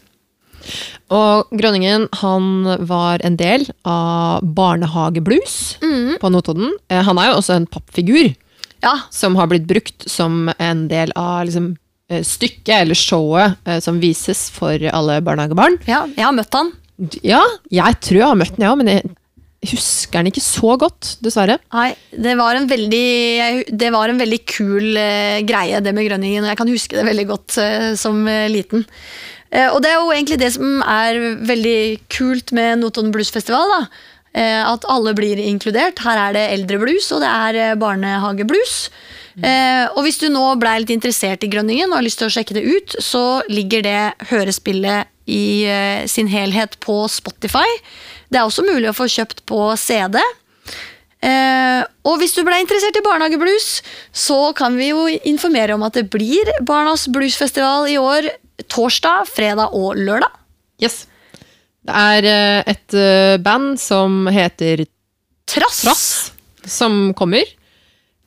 Og 1.12 1.52
Grønningen 1.58 2.08
han 2.22 2.50
var 2.88 3.24
en 3.26 3.38
del 3.40 3.68
av 3.88 4.44
Barnehageblues 4.58 5.58
på 6.22 6.32
Notodden. 6.34 6.74
Eh, 6.90 7.04
Han 7.04 7.20
er 7.20 7.32
jo 7.32 7.40
også 7.40 7.58
en 7.58 7.68
pappfigur 7.68 8.34
Ja, 8.82 8.96
som 9.14 9.36
har 9.38 9.48
blitt 9.52 9.68
brukt 9.70 10.08
som 10.10 10.50
en 10.58 10.88
del 10.90 11.12
av 11.16 11.46
liksom, 11.46 11.76
eh, 12.10 12.24
stykket 12.26 12.76
eller 12.82 12.98
showet 12.98 13.58
eh, 13.66 13.80
som 13.80 14.00
vises 14.02 14.50
for 14.50 14.78
alle 14.92 15.22
barnehagebarn. 15.22 15.80
ja 15.88 16.06
jeg 16.16 16.26
har 16.26 16.34
møtt 16.38 16.54
han. 16.54 16.72
Ja, 17.26 17.42
jeg 17.70 18.00
tror 18.02 18.20
jeg 18.20 18.30
har 18.30 18.38
møtt 18.38 18.56
han, 18.58 18.66
jeg 18.66 18.72
òg, 18.72 18.78
men 18.78 18.92
jeg 18.94 19.04
husker 19.72 20.20
den 20.20 20.32
ikke 20.32 20.42
så 20.42 20.76
godt, 20.82 21.16
dessverre. 21.22 21.60
Nei, 21.74 21.92
det 22.14 22.34
var 22.40 22.58
en 22.58 22.68
veldig, 22.70 23.66
det 23.70 23.92
var 23.94 24.10
en 24.10 24.22
veldig 24.22 24.40
kul 24.50 24.98
uh, 24.98 25.42
greie, 25.46 25.82
det 25.86 25.94
med 25.94 26.08
Grønningen. 26.08 26.48
Jeg 26.50 26.58
kan 26.58 26.72
huske 26.72 26.98
det 26.98 27.06
veldig 27.06 27.28
godt 27.30 27.58
uh, 27.62 27.92
som 28.00 28.24
uh, 28.26 28.48
liten. 28.50 28.86
Eh, 29.52 29.68
og 29.68 29.82
det 29.84 29.92
er 29.92 30.00
jo 30.00 30.14
egentlig 30.16 30.40
det 30.42 30.54
som 30.56 30.82
er 30.88 31.20
veldig 31.48 31.80
kult 32.12 32.54
med 32.56 32.82
Notodden 32.82 33.14
Blues 33.14 33.32
Festival. 33.34 33.68
da. 33.76 33.82
Eh, 34.34 34.64
at 34.64 34.86
alle 34.88 35.14
blir 35.14 35.40
inkludert. 35.44 36.00
Her 36.00 36.30
er 36.30 36.34
det 36.38 36.46
eldreblues, 36.54 37.12
og 37.12 37.20
det 37.20 37.32
er 37.32 37.60
eh, 37.60 37.76
barnehageblues. 37.76 38.90
Mm. 39.32 39.46
og 39.96 40.02
hvis 40.04 40.18
du 40.20 40.26
nå 40.28 40.42
blei 40.60 40.74
litt 40.82 40.90
interessert 40.92 41.40
i 41.46 41.48
Grønningen 41.48 41.88
og 41.88 42.02
har 42.02 42.04
lyst 42.04 42.20
til 42.20 42.28
å 42.28 42.34
sjekke 42.36 42.52
det 42.58 42.66
ut, 42.68 42.96
så 43.00 43.40
ligger 43.48 43.86
det 43.86 44.28
hørespillet 44.28 45.08
i 45.32 45.64
sin 46.12 46.28
helhet 46.28 46.76
på 46.84 46.98
Spotify. 47.08 47.64
Det 48.28 48.42
er 48.42 48.44
også 48.44 48.68
mulig 48.68 48.90
å 48.92 48.98
få 48.98 49.08
kjøpt 49.08 49.46
på 49.48 49.62
CD. 49.80 50.20
Eh, 51.22 51.82
og 52.02 52.18
hvis 52.18 52.34
du 52.34 52.42
ble 52.46 52.58
interessert 52.64 52.98
i 52.98 53.04
barnehageblues, 53.06 53.82
så 54.10 54.40
kan 54.58 54.78
vi 54.80 54.90
jo 54.90 55.06
informere 55.30 55.76
om 55.78 55.84
at 55.86 56.00
det 56.00 56.08
blir 56.14 56.50
Barnas 56.66 57.06
bluesfestival 57.14 57.86
i 57.92 58.00
år 58.02 58.32
torsdag, 58.72 59.28
fredag 59.30 59.76
og 59.78 60.00
lørdag. 60.00 60.32
Yes. 60.82 61.06
Det 61.82 61.98
er 61.98 62.28
eh, 62.30 62.74
et 62.74 62.98
eh, 62.98 63.38
band 63.42 63.76
som 63.82 64.26
heter 64.32 64.86
Trass. 65.50 65.82
Trass, 65.84 66.06
som 66.64 67.12
kommer. 67.18 67.48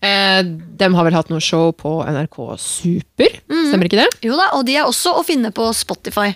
Eh, 0.04 0.40
de 0.44 0.88
har 0.96 1.06
vel 1.06 1.16
hatt 1.16 1.30
noe 1.32 1.42
show 1.42 1.70
på 1.72 1.96
NRK 2.04 2.40
Super, 2.60 3.38
stemmer 3.48 3.88
ikke 3.88 4.02
det? 4.02 4.10
Jo 4.26 4.36
da, 4.36 4.50
og 4.58 4.66
de 4.68 4.76
er 4.76 4.88
også 4.88 5.14
å 5.16 5.24
finne 5.26 5.54
på 5.54 5.70
Spotify. 5.76 6.34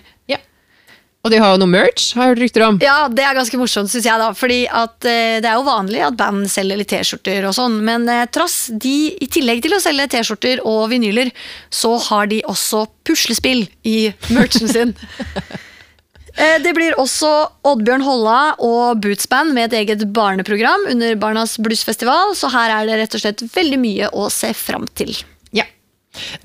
Og 1.19 1.33
de 1.33 1.39
har 1.41 1.51
jo 1.51 1.59
noe 1.59 1.67
merch, 1.67 2.13
har 2.15 2.29
jeg 2.29 2.31
hørt 2.31 2.41
rykter 2.45 2.63
om. 2.63 2.77
Ja, 2.79 3.09
det 3.11 3.25
er 3.27 3.35
ganske 3.35 3.57
morsomt, 3.59 3.91
syns 3.91 4.05
jeg. 4.07 4.21
da 4.21 4.29
Fordi 4.37 4.59
at 4.71 5.03
eh, 5.03 5.39
det 5.43 5.49
er 5.49 5.57
jo 5.57 5.65
vanlig 5.67 5.99
at 6.05 6.15
band 6.19 6.45
selger 6.47 6.79
litt 6.79 6.87
T-skjorter 6.93 7.43
og 7.49 7.55
sånn, 7.57 7.75
men 7.83 8.07
eh, 8.07 8.23
Trass, 8.31 8.69
de, 8.71 8.93
i 9.19 9.27
tillegg 9.27 9.59
til 9.65 9.75
å 9.75 9.81
selge 9.83 10.05
T-skjorter 10.13 10.61
og 10.63 10.85
vinyler, 10.93 11.33
så 11.75 11.97
har 12.07 12.29
de 12.31 12.39
også 12.47 12.85
puslespill 13.07 13.65
i 13.83 13.97
merchen 14.35 14.71
sin. 14.71 14.95
Eh, 16.39 16.55
Det 16.63 16.71
blir 16.77 16.93
også 17.01 17.27
Oddbjørn 17.67 18.03
Holla 18.05 18.53
og 18.63 19.01
Bootsband 19.03 19.51
med 19.57 19.73
et 19.73 19.79
eget 19.81 20.05
barneprogram 20.15 20.85
under 20.87 21.17
Barnas 21.19 21.57
Bluesfestival, 21.59 22.31
så 22.37 22.47
her 22.53 22.71
er 22.77 22.85
det 22.87 22.99
rett 23.01 23.17
og 23.17 23.23
slett 23.25 23.41
veldig 23.57 23.79
mye 23.81 24.07
å 24.15 24.29
se 24.31 24.53
fram 24.55 24.85
til. 24.95 25.11
Ja. 25.57 25.65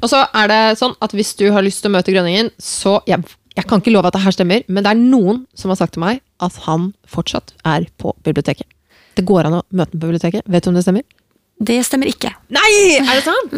Og 0.01 0.09
så 0.11 0.25
er 0.35 0.51
det 0.51 0.59
sånn 0.81 0.97
at 1.05 1.15
hvis 1.15 1.35
du 1.39 1.45
har 1.55 1.63
lyst 1.63 1.85
til 1.85 1.93
å 1.93 1.95
møte 1.95 2.11
Grønningen, 2.17 2.51
så 2.59 2.97
jeg, 3.07 3.23
jeg 3.55 3.69
kan 3.71 3.83
ikke 3.83 3.93
love 3.95 4.09
at 4.11 4.17
det 4.17 4.25
her 4.25 4.35
stemmer, 4.35 4.65
men 4.67 4.83
det 4.85 4.91
er 4.91 5.01
noen 5.01 5.45
som 5.55 5.71
har 5.71 5.79
sagt 5.79 5.95
til 5.95 6.03
meg 6.03 6.23
at 6.43 6.57
han 6.67 6.91
fortsatt 7.07 7.55
er 7.63 7.87
på 8.01 8.15
biblioteket. 8.27 8.67
Det 9.15 9.23
går 9.27 9.47
an 9.47 9.61
å 9.61 9.67
møte 9.71 9.95
ham 9.95 10.01
på 10.01 10.09
biblioteket. 10.09 10.49
Vet 10.51 10.67
du 10.67 10.73
om 10.73 10.79
det 10.79 10.83
stemmer? 10.87 11.05
Det 11.63 11.77
stemmer 11.87 12.11
ikke. 12.11 12.33
Nei! 12.55 12.99
Er 12.99 13.13
det 13.15 13.23
sant? 13.23 13.55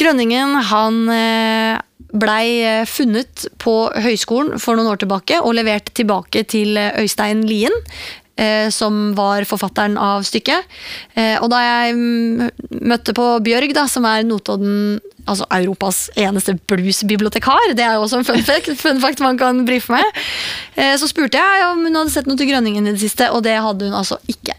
Grønningen 0.00 0.56
han 0.70 1.02
eh, 1.12 1.80
blei 2.16 2.46
eh, 2.64 2.86
funnet 2.88 3.44
på 3.60 3.74
høyskolen 3.92 4.56
for 4.62 4.78
noen 4.78 4.94
år 4.94 5.02
tilbake 5.02 5.42
og 5.42 5.52
levert 5.58 5.92
tilbake 5.98 6.46
til 6.48 6.80
eh, 6.80 6.96
Øystein 7.02 7.44
Lien, 7.48 7.74
som 8.70 9.12
var 9.18 9.44
forfatteren 9.48 9.96
av 9.98 10.22
stykket. 10.26 10.66
Eh, 11.14 11.36
Og 11.42 11.48
da 11.50 11.58
jeg 11.64 11.94
mm, 11.98 12.48
møtte 12.88 13.14
på 13.16 13.26
Bjørg, 13.44 13.74
da, 13.76 13.86
som 13.90 14.06
er 14.08 14.26
Notodden 14.26 15.00
Altså 15.28 15.44
Europas 15.52 16.06
eneste 16.16 16.54
bluesbibliotekar, 16.70 17.74
det 17.76 17.84
er 17.84 17.98
jo 17.98 18.06
også 18.06 18.22
en 18.22 18.24
fun 18.24 18.40
fact, 18.46 18.70
fun 18.84 19.00
fact 19.02 19.20
man 19.20 19.36
kan 19.36 19.58
brife 19.68 19.92
med, 19.92 20.22
eh, 20.80 20.94
så 20.96 21.04
spurte 21.10 21.36
jeg 21.36 21.66
om 21.66 21.82
hun 21.84 21.98
hadde 22.00 22.14
sett 22.14 22.30
noe 22.30 22.38
til 22.40 22.48
Grønningen 22.48 22.88
i 22.88 22.94
det 22.94 23.02
siste, 23.02 23.28
og 23.36 23.42
det 23.44 23.58
hadde 23.60 23.90
hun 23.90 23.98
altså 23.98 24.16
ikke. 24.32 24.56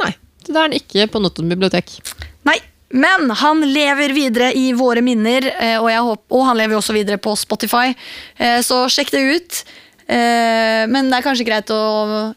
Nei. 0.00 0.14
Så 0.40 0.54
da 0.54 0.62
er 0.62 0.70
han 0.70 0.78
ikke 0.78 1.04
på 1.12 1.20
Notodden 1.20 1.52
bibliotek. 1.52 1.92
Nei, 2.48 2.56
men 2.96 3.28
han 3.42 3.60
lever 3.60 4.16
videre 4.16 4.48
i 4.56 4.70
våre 4.72 5.04
minner, 5.04 5.50
eh, 5.52 5.76
og, 5.76 5.90
håper, 5.92 6.24
og 6.32 6.48
han 6.48 6.58
lever 6.62 6.80
også 6.80 6.96
videre 6.96 7.20
på 7.20 7.36
Spotify, 7.36 7.92
eh, 8.40 8.62
så 8.64 8.86
sjekk 8.88 9.12
det 9.12 9.26
ut. 9.36 9.60
Eh, 10.10 10.88
Men 10.90 11.12
det 11.12 11.20
er 11.20 11.28
kanskje 11.28 11.44
greit 11.46 11.68
å 11.70 12.32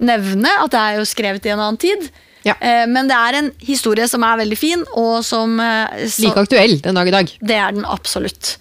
nevne 0.00 0.50
at 0.64 0.72
det 0.72 0.80
er 0.80 0.98
jo 1.00 1.06
skrevet 1.08 1.46
i 1.46 1.52
en 1.52 1.60
annen 1.60 1.80
tid. 1.80 2.10
Ja. 2.46 2.54
Eh, 2.56 2.86
Men 2.88 3.08
det 3.10 3.16
er 3.16 3.36
en 3.40 3.50
historie 3.60 4.06
som 4.08 4.24
er 4.24 4.38
veldig 4.40 4.56
fin, 4.58 4.84
og 4.96 5.20
som 5.26 5.58
eh, 5.60 6.06
så, 6.08 6.24
Like 6.24 6.46
aktuell 6.46 6.78
den 6.80 6.96
dag 6.96 7.10
i 7.10 7.16
dag. 7.16 7.34
Det 7.40 7.58
er 7.58 7.76
den 7.76 7.84
absolutt. 7.84 8.54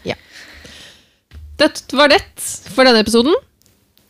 Dette 1.59 1.95
var 1.95 2.11
det 2.11 2.21
for 2.71 2.87
denne 2.87 3.01
episoden. 3.03 3.35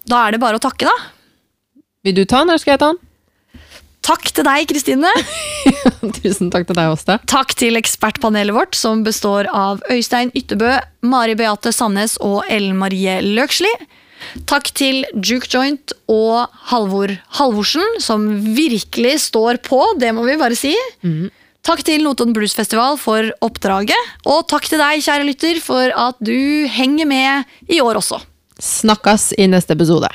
Da 0.09 0.25
er 0.25 0.33
det 0.35 0.41
bare 0.41 0.57
å 0.57 0.63
takke, 0.63 0.89
da. 0.89 1.83
Vil 2.05 2.15
du 2.17 2.23
ta 2.25 2.41
den, 2.41 2.49
eller 2.53 2.61
skal 2.61 2.75
jeg 2.75 2.81
ta 2.81 2.91
den? 2.93 3.05
Takk 4.09 4.29
til 4.33 4.45
deg, 4.47 4.63
Kristine. 4.69 5.09
Tusen 6.21 6.49
takk 6.53 6.65
til 6.69 6.77
deg, 6.77 6.93
Åste. 6.93 7.17
Takk 7.29 7.51
til 7.59 7.77
ekspertpanelet 7.77 8.55
vårt, 8.55 8.77
som 8.77 9.03
består 9.05 9.49
av 9.53 9.83
Øystein 9.91 10.31
Ytterbø, 10.37 10.77
Mari 11.05 11.35
Beate 11.37 11.73
Sandnes 11.75 12.15
og 12.25 12.41
Ellen 12.49 12.77
Marie 12.79 13.19
Løksli. 13.25 13.69
Takk 14.49 14.69
til 14.75 15.03
Juke 15.15 15.47
Joint 15.51 15.93
og 16.11 16.47
Halvor 16.71 17.13
Halvorsen, 17.39 17.99
som 18.03 18.25
virkelig 18.55 19.17
står 19.29 19.59
på, 19.65 19.79
det 19.99 20.13
må 20.15 20.23
vi 20.27 20.37
bare 20.41 20.55
si. 20.59 20.75
Takk 21.65 21.83
til 21.83 22.03
Notodden 22.05 22.33
Blues 22.33 22.53
Festival 22.55 22.95
for 22.97 23.31
oppdraget, 23.45 23.97
og 24.25 24.47
takk 24.47 24.69
til 24.71 24.79
deg, 24.79 25.01
kjære 25.03 25.27
lytter, 25.27 25.59
for 25.61 25.91
at 25.91 26.15
du 26.23 26.65
henger 26.71 27.05
med 27.09 27.43
i 27.69 27.81
år 27.83 27.99
også. 27.99 28.21
Snakkes 28.59 29.33
i 29.37 29.45
neste 29.47 29.75
episode. 29.75 30.07